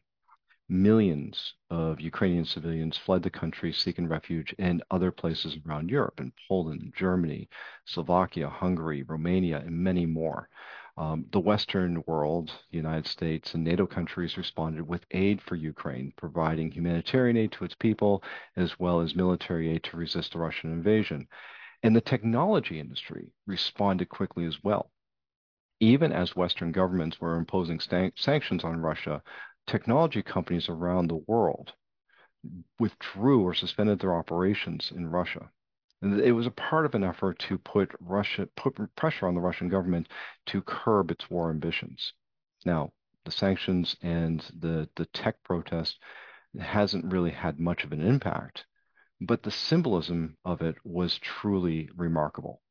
Millions 0.68 1.56
of 1.70 2.00
Ukrainian 2.00 2.46
civilians 2.46 2.98
fled 2.98 3.24
the 3.24 3.30
country 3.30 3.74
seeking 3.74 4.08
refuge 4.08 4.54
in 4.60 4.82
other 4.92 5.12
places 5.12 5.58
around 5.66 5.90
Europe, 5.90 6.20
in 6.20 6.32
Poland, 6.48 6.94
Germany, 6.96 7.50
Slovakia, 7.86 8.50
Hungary, 8.50 9.04
Romania, 9.04 9.60
and 9.60 9.72
many 9.72 10.06
more. 10.06 10.50
Um, 10.98 11.26
the 11.32 11.40
Western 11.40 12.04
world, 12.08 12.52
the 12.72 12.78
United 12.78 13.08
States, 13.08 13.54
and 13.54 13.64
NATO 13.64 13.88
countries 13.88 14.38
responded 14.38 14.88
with 14.88 15.06
aid 15.12 15.42
for 15.42 15.56
Ukraine, 15.56 16.14
providing 16.18 16.72
humanitarian 16.72 17.38
aid 17.38 17.52
to 17.54 17.64
its 17.64 17.76
people, 17.76 18.24
as 18.56 18.80
well 18.80 19.00
as 19.00 19.16
military 19.16 19.70
aid 19.70 19.84
to 19.84 19.98
resist 19.98 20.34
the 20.34 20.40
Russian 20.40 20.72
invasion. 20.72 21.28
And 21.82 21.96
the 21.96 22.02
technology 22.02 22.80
industry 22.80 23.32
responded 23.46 24.10
quickly 24.10 24.46
as 24.46 24.64
well. 24.64 24.92
Even 25.80 26.12
as 26.12 26.36
Western 26.36 26.72
governments 26.72 27.22
were 27.22 27.38
imposing 27.38 27.80
sanctions 27.80 28.64
on 28.64 28.82
Russia, 28.82 29.24
technology 29.66 30.22
companies 30.22 30.68
around 30.68 31.08
the 31.08 31.24
world 31.28 31.74
withdrew 32.80 33.44
or 33.44 33.54
suspended 33.54 34.00
their 34.00 34.16
operations 34.16 34.92
in 34.92 35.10
Russia. 35.10 35.52
And 36.02 36.20
it 36.20 36.32
was 36.32 36.48
a 36.48 36.52
part 36.52 36.86
of 36.86 36.96
an 36.96 37.04
effort 37.04 37.40
to 37.40 37.58
put 37.58 37.92
Russia 38.00 38.48
put 38.56 38.96
pressure 38.96 39.28
on 39.28 39.36
the 39.36 39.42
Russian 39.42 39.70
government 39.70 40.08
to 40.48 40.62
curb 40.62 41.12
its 41.12 41.30
war 41.30 41.50
ambitions. 41.50 42.14
Now, 42.66 42.92
the 43.26 43.32
sanctions 43.32 43.96
and 44.02 44.40
the 44.58 44.90
the 44.96 45.06
tech 45.08 45.44
protest 45.44 46.00
hasn't 46.60 47.12
really 47.12 47.32
had 47.32 47.60
much 47.60 47.84
of 47.84 47.92
an 47.92 48.02
impact 48.02 48.66
but 49.22 49.44
the 49.44 49.52
symbolism 49.52 50.38
of 50.46 50.62
it 50.62 50.76
was 50.84 51.20
truly 51.20 51.90
remarkable. 51.96 52.62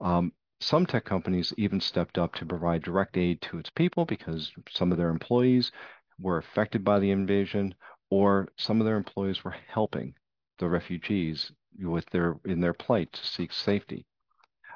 Um, 0.00 0.32
some 0.60 0.86
tech 0.86 1.04
companies 1.04 1.52
even 1.56 1.80
stepped 1.80 2.18
up 2.18 2.34
to 2.34 2.46
provide 2.46 2.82
direct 2.82 3.16
aid 3.16 3.40
to 3.42 3.58
its 3.58 3.70
people 3.70 4.04
because 4.04 4.52
some 4.70 4.92
of 4.92 4.98
their 4.98 5.10
employees 5.10 5.72
were 6.20 6.38
affected 6.38 6.84
by 6.84 7.00
the 7.00 7.10
invasion, 7.10 7.74
or 8.10 8.48
some 8.56 8.80
of 8.80 8.84
their 8.84 8.96
employees 8.96 9.42
were 9.42 9.56
helping 9.68 10.14
the 10.58 10.68
refugees 10.68 11.50
with 11.80 12.06
their 12.10 12.38
in 12.44 12.60
their 12.60 12.74
plight 12.74 13.12
to 13.12 13.26
seek 13.26 13.52
safety. 13.52 14.06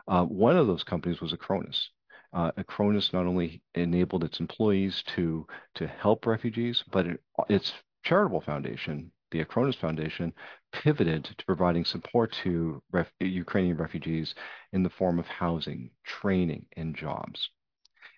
Uh, 0.09 0.25
one 0.25 0.57
of 0.57 0.67
those 0.67 0.85
companies 0.85 1.21
was 1.21 1.33
Acronis. 1.33 1.89
Uh, 2.33 2.51
Acronis 2.53 3.13
not 3.13 3.27
only 3.27 3.63
enabled 3.75 4.25
its 4.25 4.41
employees 4.41 5.03
to 5.15 5.47
to 5.75 5.87
help 5.87 6.27
refugees, 6.27 6.83
but 6.91 7.07
it, 7.07 7.21
its 7.49 7.73
charitable 8.03 8.41
foundation, 8.41 9.13
the 9.31 9.45
Acronis 9.45 9.77
Foundation, 9.77 10.33
pivoted 10.73 11.25
to 11.25 11.45
providing 11.47 11.85
support 11.85 12.33
to 12.45 12.83
ref- 12.93 13.13
Ukrainian 13.21 13.77
refugees 13.77 14.35
in 14.73 14.83
the 14.83 14.91
form 14.91 15.19
of 15.19 15.27
housing, 15.27 15.91
training, 16.05 16.67
and 16.77 16.95
jobs. 16.95 17.51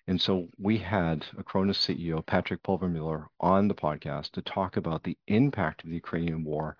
And 0.07 0.19
so 0.19 0.47
we 0.57 0.77
had 0.79 1.21
Acronis 1.37 1.77
CEO 1.77 2.25
Patrick 2.25 2.63
Pulvermuller 2.63 3.27
on 3.39 3.67
the 3.67 3.75
podcast 3.75 4.31
to 4.31 4.41
talk 4.41 4.75
about 4.75 5.03
the 5.03 5.17
impact 5.27 5.83
of 5.83 5.89
the 5.89 5.95
Ukrainian 5.95 6.43
war 6.43 6.77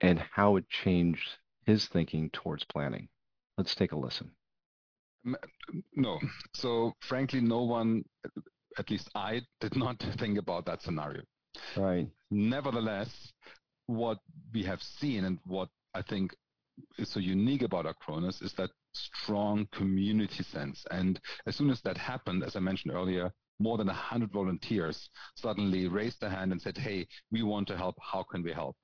and 0.00 0.18
how 0.18 0.56
it 0.56 0.68
changed 0.68 1.36
his 1.66 1.86
thinking 1.86 2.30
towards 2.30 2.64
planning. 2.64 3.08
Let's 3.56 3.74
take 3.74 3.92
a 3.92 3.96
listen. 3.96 4.32
No. 5.94 6.18
So 6.54 6.92
frankly, 7.00 7.40
no 7.40 7.62
one, 7.62 8.04
at 8.78 8.90
least 8.90 9.08
I, 9.14 9.42
did 9.60 9.76
not 9.76 9.98
think 10.18 10.38
about 10.38 10.66
that 10.66 10.82
scenario. 10.82 11.22
Right. 11.76 12.08
Nevertheless, 12.30 13.32
what 13.86 14.18
we 14.52 14.62
have 14.64 14.82
seen 14.82 15.24
and 15.24 15.38
what 15.46 15.68
I 15.94 16.02
think 16.02 16.34
is 16.98 17.10
so 17.10 17.20
unique 17.20 17.62
about 17.62 17.86
Acronis 17.86 18.42
is 18.42 18.52
that 18.54 18.70
strong 18.92 19.66
community 19.72 20.42
sense. 20.42 20.84
And 20.90 21.20
as 21.46 21.56
soon 21.56 21.70
as 21.70 21.80
that 21.82 21.96
happened, 21.96 22.42
as 22.44 22.56
I 22.56 22.60
mentioned 22.60 22.94
earlier, 22.94 23.32
more 23.60 23.78
than 23.78 23.86
100 23.86 24.32
volunteers 24.32 25.08
suddenly 25.36 25.86
raised 25.86 26.20
their 26.20 26.30
hand 26.30 26.52
and 26.52 26.60
said, 26.60 26.76
hey, 26.76 27.06
we 27.30 27.42
want 27.42 27.68
to 27.68 27.76
help. 27.76 27.96
How 28.00 28.24
can 28.24 28.42
we 28.42 28.52
help? 28.52 28.76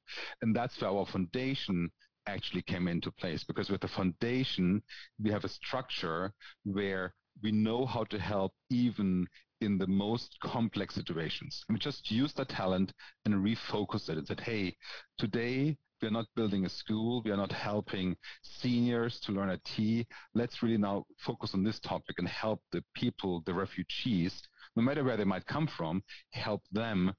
And 0.42 0.54
that's 0.54 0.80
where 0.80 0.90
our 0.90 1.06
foundation 1.06 1.90
actually 2.26 2.62
came 2.62 2.86
into 2.86 3.10
place 3.10 3.42
because 3.44 3.70
with 3.70 3.80
the 3.80 3.88
foundation, 3.88 4.82
we 5.22 5.30
have 5.30 5.44
a 5.44 5.48
structure 5.48 6.32
where 6.64 7.14
we 7.42 7.50
know 7.50 7.86
how 7.86 8.04
to 8.04 8.18
help 8.18 8.52
even 8.70 9.26
in 9.60 9.78
the 9.78 9.86
most 9.86 10.36
complex 10.42 10.94
situations. 10.94 11.64
And 11.68 11.76
we 11.76 11.80
just 11.80 12.10
use 12.10 12.32
that 12.34 12.48
talent 12.48 12.92
and 13.24 13.34
refocus 13.34 14.08
it 14.08 14.18
and 14.18 14.26
said, 14.26 14.40
hey, 14.40 14.76
today 15.18 15.76
we 16.00 16.08
are 16.08 16.12
not 16.12 16.26
building 16.34 16.64
a 16.64 16.68
school. 16.68 17.22
We 17.24 17.30
are 17.30 17.36
not 17.36 17.52
helping 17.52 18.16
seniors 18.42 19.20
to 19.20 19.32
learn 19.32 19.50
IT. 19.50 20.06
Let's 20.34 20.62
really 20.62 20.78
now 20.78 21.04
focus 21.18 21.50
on 21.54 21.62
this 21.62 21.78
topic 21.80 22.16
and 22.18 22.28
help 22.28 22.62
the 22.72 22.82
people, 22.94 23.42
the 23.44 23.54
refugees, 23.54 24.42
no 24.76 24.82
matter 24.82 25.04
where 25.04 25.16
they 25.16 25.24
might 25.24 25.46
come 25.46 25.66
from, 25.66 26.02
help 26.30 26.62
them 26.72 27.12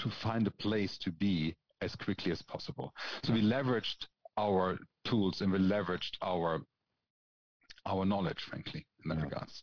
to 0.00 0.10
find 0.22 0.46
a 0.46 0.50
place 0.50 0.98
to 0.98 1.12
be 1.12 1.54
as 1.80 1.94
quickly 1.96 2.32
as 2.32 2.42
possible. 2.42 2.92
So 3.22 3.32
we 3.32 3.42
leveraged 3.42 4.06
our 4.36 4.78
tools 5.04 5.40
and 5.40 5.52
we 5.52 5.58
leveraged 5.58 6.16
our 6.22 6.62
our 7.86 8.06
knowledge, 8.06 8.40
frankly, 8.48 8.86
in 9.04 9.10
that 9.10 9.18
yeah. 9.18 9.24
regards. 9.24 9.62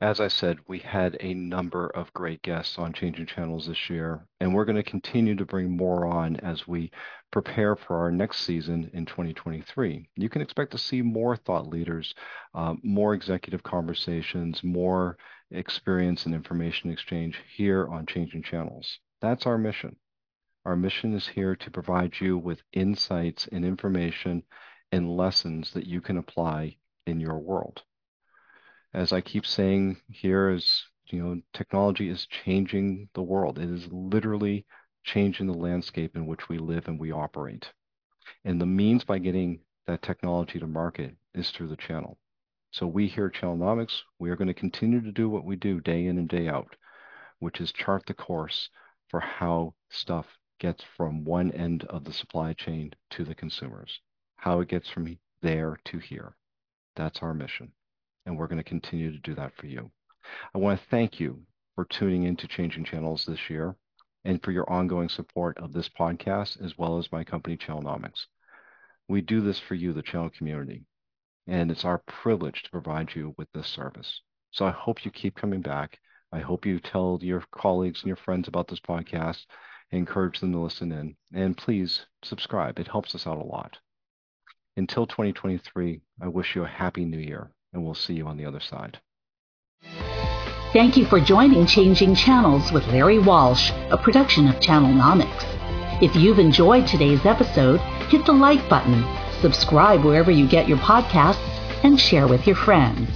As 0.00 0.20
I 0.20 0.28
said, 0.28 0.60
we 0.68 0.78
had 0.78 1.16
a 1.18 1.34
number 1.34 1.88
of 1.88 2.14
great 2.14 2.40
guests 2.42 2.78
on 2.78 2.92
Changing 2.92 3.26
Channels 3.26 3.66
this 3.66 3.90
year, 3.90 4.28
and 4.38 4.54
we're 4.54 4.64
going 4.64 4.76
to 4.76 4.82
continue 4.84 5.34
to 5.34 5.44
bring 5.44 5.76
more 5.76 6.06
on 6.06 6.36
as 6.36 6.68
we 6.68 6.92
prepare 7.32 7.74
for 7.74 7.96
our 7.96 8.12
next 8.12 8.42
season 8.42 8.92
in 8.94 9.06
2023. 9.06 10.08
You 10.14 10.28
can 10.28 10.40
expect 10.40 10.70
to 10.70 10.78
see 10.78 11.02
more 11.02 11.34
thought 11.34 11.66
leaders, 11.66 12.14
uh, 12.54 12.76
more 12.84 13.12
executive 13.12 13.64
conversations, 13.64 14.62
more 14.62 15.18
experience 15.50 16.26
and 16.26 16.34
information 16.34 16.90
exchange 16.90 17.42
here 17.56 17.88
on 17.88 18.06
Changing 18.06 18.44
Channels. 18.44 19.00
That's 19.20 19.46
our 19.46 19.58
mission. 19.58 19.96
Our 20.64 20.76
mission 20.76 21.12
is 21.12 21.26
here 21.26 21.56
to 21.56 21.70
provide 21.72 22.20
you 22.20 22.38
with 22.38 22.62
insights 22.72 23.48
and 23.50 23.64
information 23.64 24.44
and 24.92 25.16
lessons 25.16 25.72
that 25.72 25.88
you 25.88 26.00
can 26.00 26.18
apply 26.18 26.76
in 27.04 27.18
your 27.18 27.38
world 27.40 27.82
as 28.94 29.12
I 29.12 29.20
keep 29.20 29.44
saying 29.46 30.00
here, 30.08 30.50
is 30.50 30.84
you 31.10 31.22
know, 31.22 31.40
technology 31.52 32.08
is 32.08 32.26
changing 32.26 33.08
the 33.14 33.22
world. 33.22 33.58
It 33.58 33.70
is 33.70 33.86
literally 33.90 34.66
changing 35.04 35.46
the 35.46 35.54
landscape 35.54 36.16
in 36.16 36.26
which 36.26 36.48
we 36.48 36.58
live 36.58 36.88
and 36.88 36.98
we 36.98 37.12
operate. 37.12 37.72
And 38.44 38.60
the 38.60 38.66
means 38.66 39.04
by 39.04 39.18
getting 39.18 39.60
that 39.86 40.02
technology 40.02 40.58
to 40.58 40.66
market 40.66 41.16
is 41.34 41.50
through 41.50 41.68
the 41.68 41.76
channel. 41.76 42.18
So 42.70 42.86
we 42.86 43.06
here 43.06 43.26
at 43.26 43.32
Channelnomics, 43.32 44.00
we 44.18 44.28
are 44.30 44.36
going 44.36 44.48
to 44.48 44.54
continue 44.54 45.00
to 45.00 45.12
do 45.12 45.30
what 45.30 45.44
we 45.44 45.56
do 45.56 45.80
day 45.80 46.06
in 46.06 46.18
and 46.18 46.28
day 46.28 46.48
out, 46.48 46.76
which 47.38 47.60
is 47.60 47.72
chart 47.72 48.04
the 48.06 48.14
course 48.14 48.68
for 49.08 49.20
how 49.20 49.74
stuff 49.88 50.26
gets 50.58 50.84
from 50.96 51.24
one 51.24 51.50
end 51.52 51.84
of 51.84 52.04
the 52.04 52.12
supply 52.12 52.52
chain 52.52 52.92
to 53.10 53.24
the 53.24 53.34
consumers, 53.34 54.00
how 54.36 54.60
it 54.60 54.68
gets 54.68 54.90
from 54.90 55.18
there 55.40 55.78
to 55.86 55.98
here. 55.98 56.36
That's 56.94 57.22
our 57.22 57.32
mission 57.32 57.72
and 58.28 58.36
we're 58.36 58.46
going 58.46 58.62
to 58.62 58.62
continue 58.62 59.10
to 59.10 59.18
do 59.18 59.34
that 59.34 59.56
for 59.56 59.66
you. 59.66 59.90
I 60.54 60.58
want 60.58 60.78
to 60.78 60.86
thank 60.90 61.18
you 61.18 61.40
for 61.74 61.86
tuning 61.86 62.24
into 62.24 62.46
Changing 62.46 62.84
Channels 62.84 63.24
this 63.24 63.48
year 63.48 63.74
and 64.22 64.42
for 64.42 64.52
your 64.52 64.70
ongoing 64.70 65.08
support 65.08 65.56
of 65.56 65.72
this 65.72 65.88
podcast 65.88 66.62
as 66.62 66.76
well 66.76 66.98
as 66.98 67.10
my 67.10 67.24
company, 67.24 67.56
Channelnomics. 67.56 68.26
We 69.08 69.22
do 69.22 69.40
this 69.40 69.58
for 69.58 69.74
you, 69.74 69.94
the 69.94 70.02
channel 70.02 70.28
community, 70.28 70.84
and 71.46 71.70
it's 71.70 71.86
our 71.86 72.02
privilege 72.06 72.62
to 72.64 72.70
provide 72.70 73.14
you 73.14 73.34
with 73.38 73.48
this 73.54 73.66
service. 73.66 74.20
So 74.50 74.66
I 74.66 74.72
hope 74.72 75.06
you 75.06 75.10
keep 75.10 75.34
coming 75.34 75.62
back. 75.62 75.98
I 76.30 76.40
hope 76.40 76.66
you 76.66 76.80
tell 76.80 77.18
your 77.22 77.42
colleagues 77.50 78.00
and 78.02 78.08
your 78.08 78.16
friends 78.16 78.46
about 78.46 78.68
this 78.68 78.80
podcast, 78.80 79.46
encourage 79.90 80.40
them 80.40 80.52
to 80.52 80.58
listen 80.58 80.92
in, 80.92 81.16
and 81.32 81.56
please 81.56 82.04
subscribe. 82.22 82.78
It 82.78 82.88
helps 82.88 83.14
us 83.14 83.26
out 83.26 83.38
a 83.38 83.42
lot. 83.42 83.78
Until 84.76 85.06
2023, 85.06 86.02
I 86.20 86.28
wish 86.28 86.54
you 86.54 86.64
a 86.64 86.68
happy 86.68 87.06
new 87.06 87.16
year 87.16 87.50
and 87.72 87.84
we'll 87.84 87.94
see 87.94 88.14
you 88.14 88.26
on 88.26 88.36
the 88.36 88.46
other 88.46 88.60
side. 88.60 88.98
Thank 90.72 90.96
you 90.96 91.06
for 91.06 91.18
joining 91.18 91.66
Changing 91.66 92.14
Channels 92.14 92.72
with 92.72 92.86
Larry 92.88 93.18
Walsh, 93.18 93.70
a 93.90 93.96
production 93.96 94.48
of 94.48 94.56
Channelnomics. 94.56 96.02
If 96.02 96.14
you've 96.14 96.38
enjoyed 96.38 96.86
today's 96.86 97.24
episode, 97.24 97.80
hit 98.10 98.26
the 98.26 98.32
like 98.32 98.68
button, 98.68 99.02
subscribe 99.40 100.04
wherever 100.04 100.30
you 100.30 100.46
get 100.46 100.68
your 100.68 100.78
podcasts, 100.78 101.42
and 101.84 101.98
share 101.98 102.28
with 102.28 102.46
your 102.46 102.56
friends. 102.56 103.08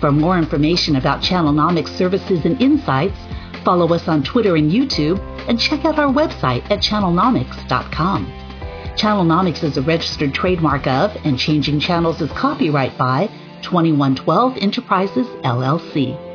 For 0.00 0.10
more 0.10 0.38
information 0.38 0.96
about 0.96 1.22
Channelnomics 1.22 1.96
services 1.96 2.44
and 2.44 2.60
insights, 2.60 3.18
follow 3.64 3.92
us 3.94 4.08
on 4.08 4.24
Twitter 4.24 4.56
and 4.56 4.70
YouTube, 4.70 5.20
and 5.48 5.58
check 5.58 5.84
out 5.84 5.98
our 5.98 6.12
website 6.12 6.68
at 6.70 6.80
channelnomics.com. 6.80 8.26
Channelnomics 8.96 9.62
is 9.62 9.76
a 9.76 9.82
registered 9.82 10.34
trademark 10.34 10.86
of, 10.88 11.16
and 11.24 11.38
Changing 11.38 11.78
Channels 11.78 12.20
is 12.20 12.30
copyright 12.32 12.98
by 12.98 13.30
2112 13.62 14.58
Enterprises, 14.62 15.26
LLC. 15.44 16.27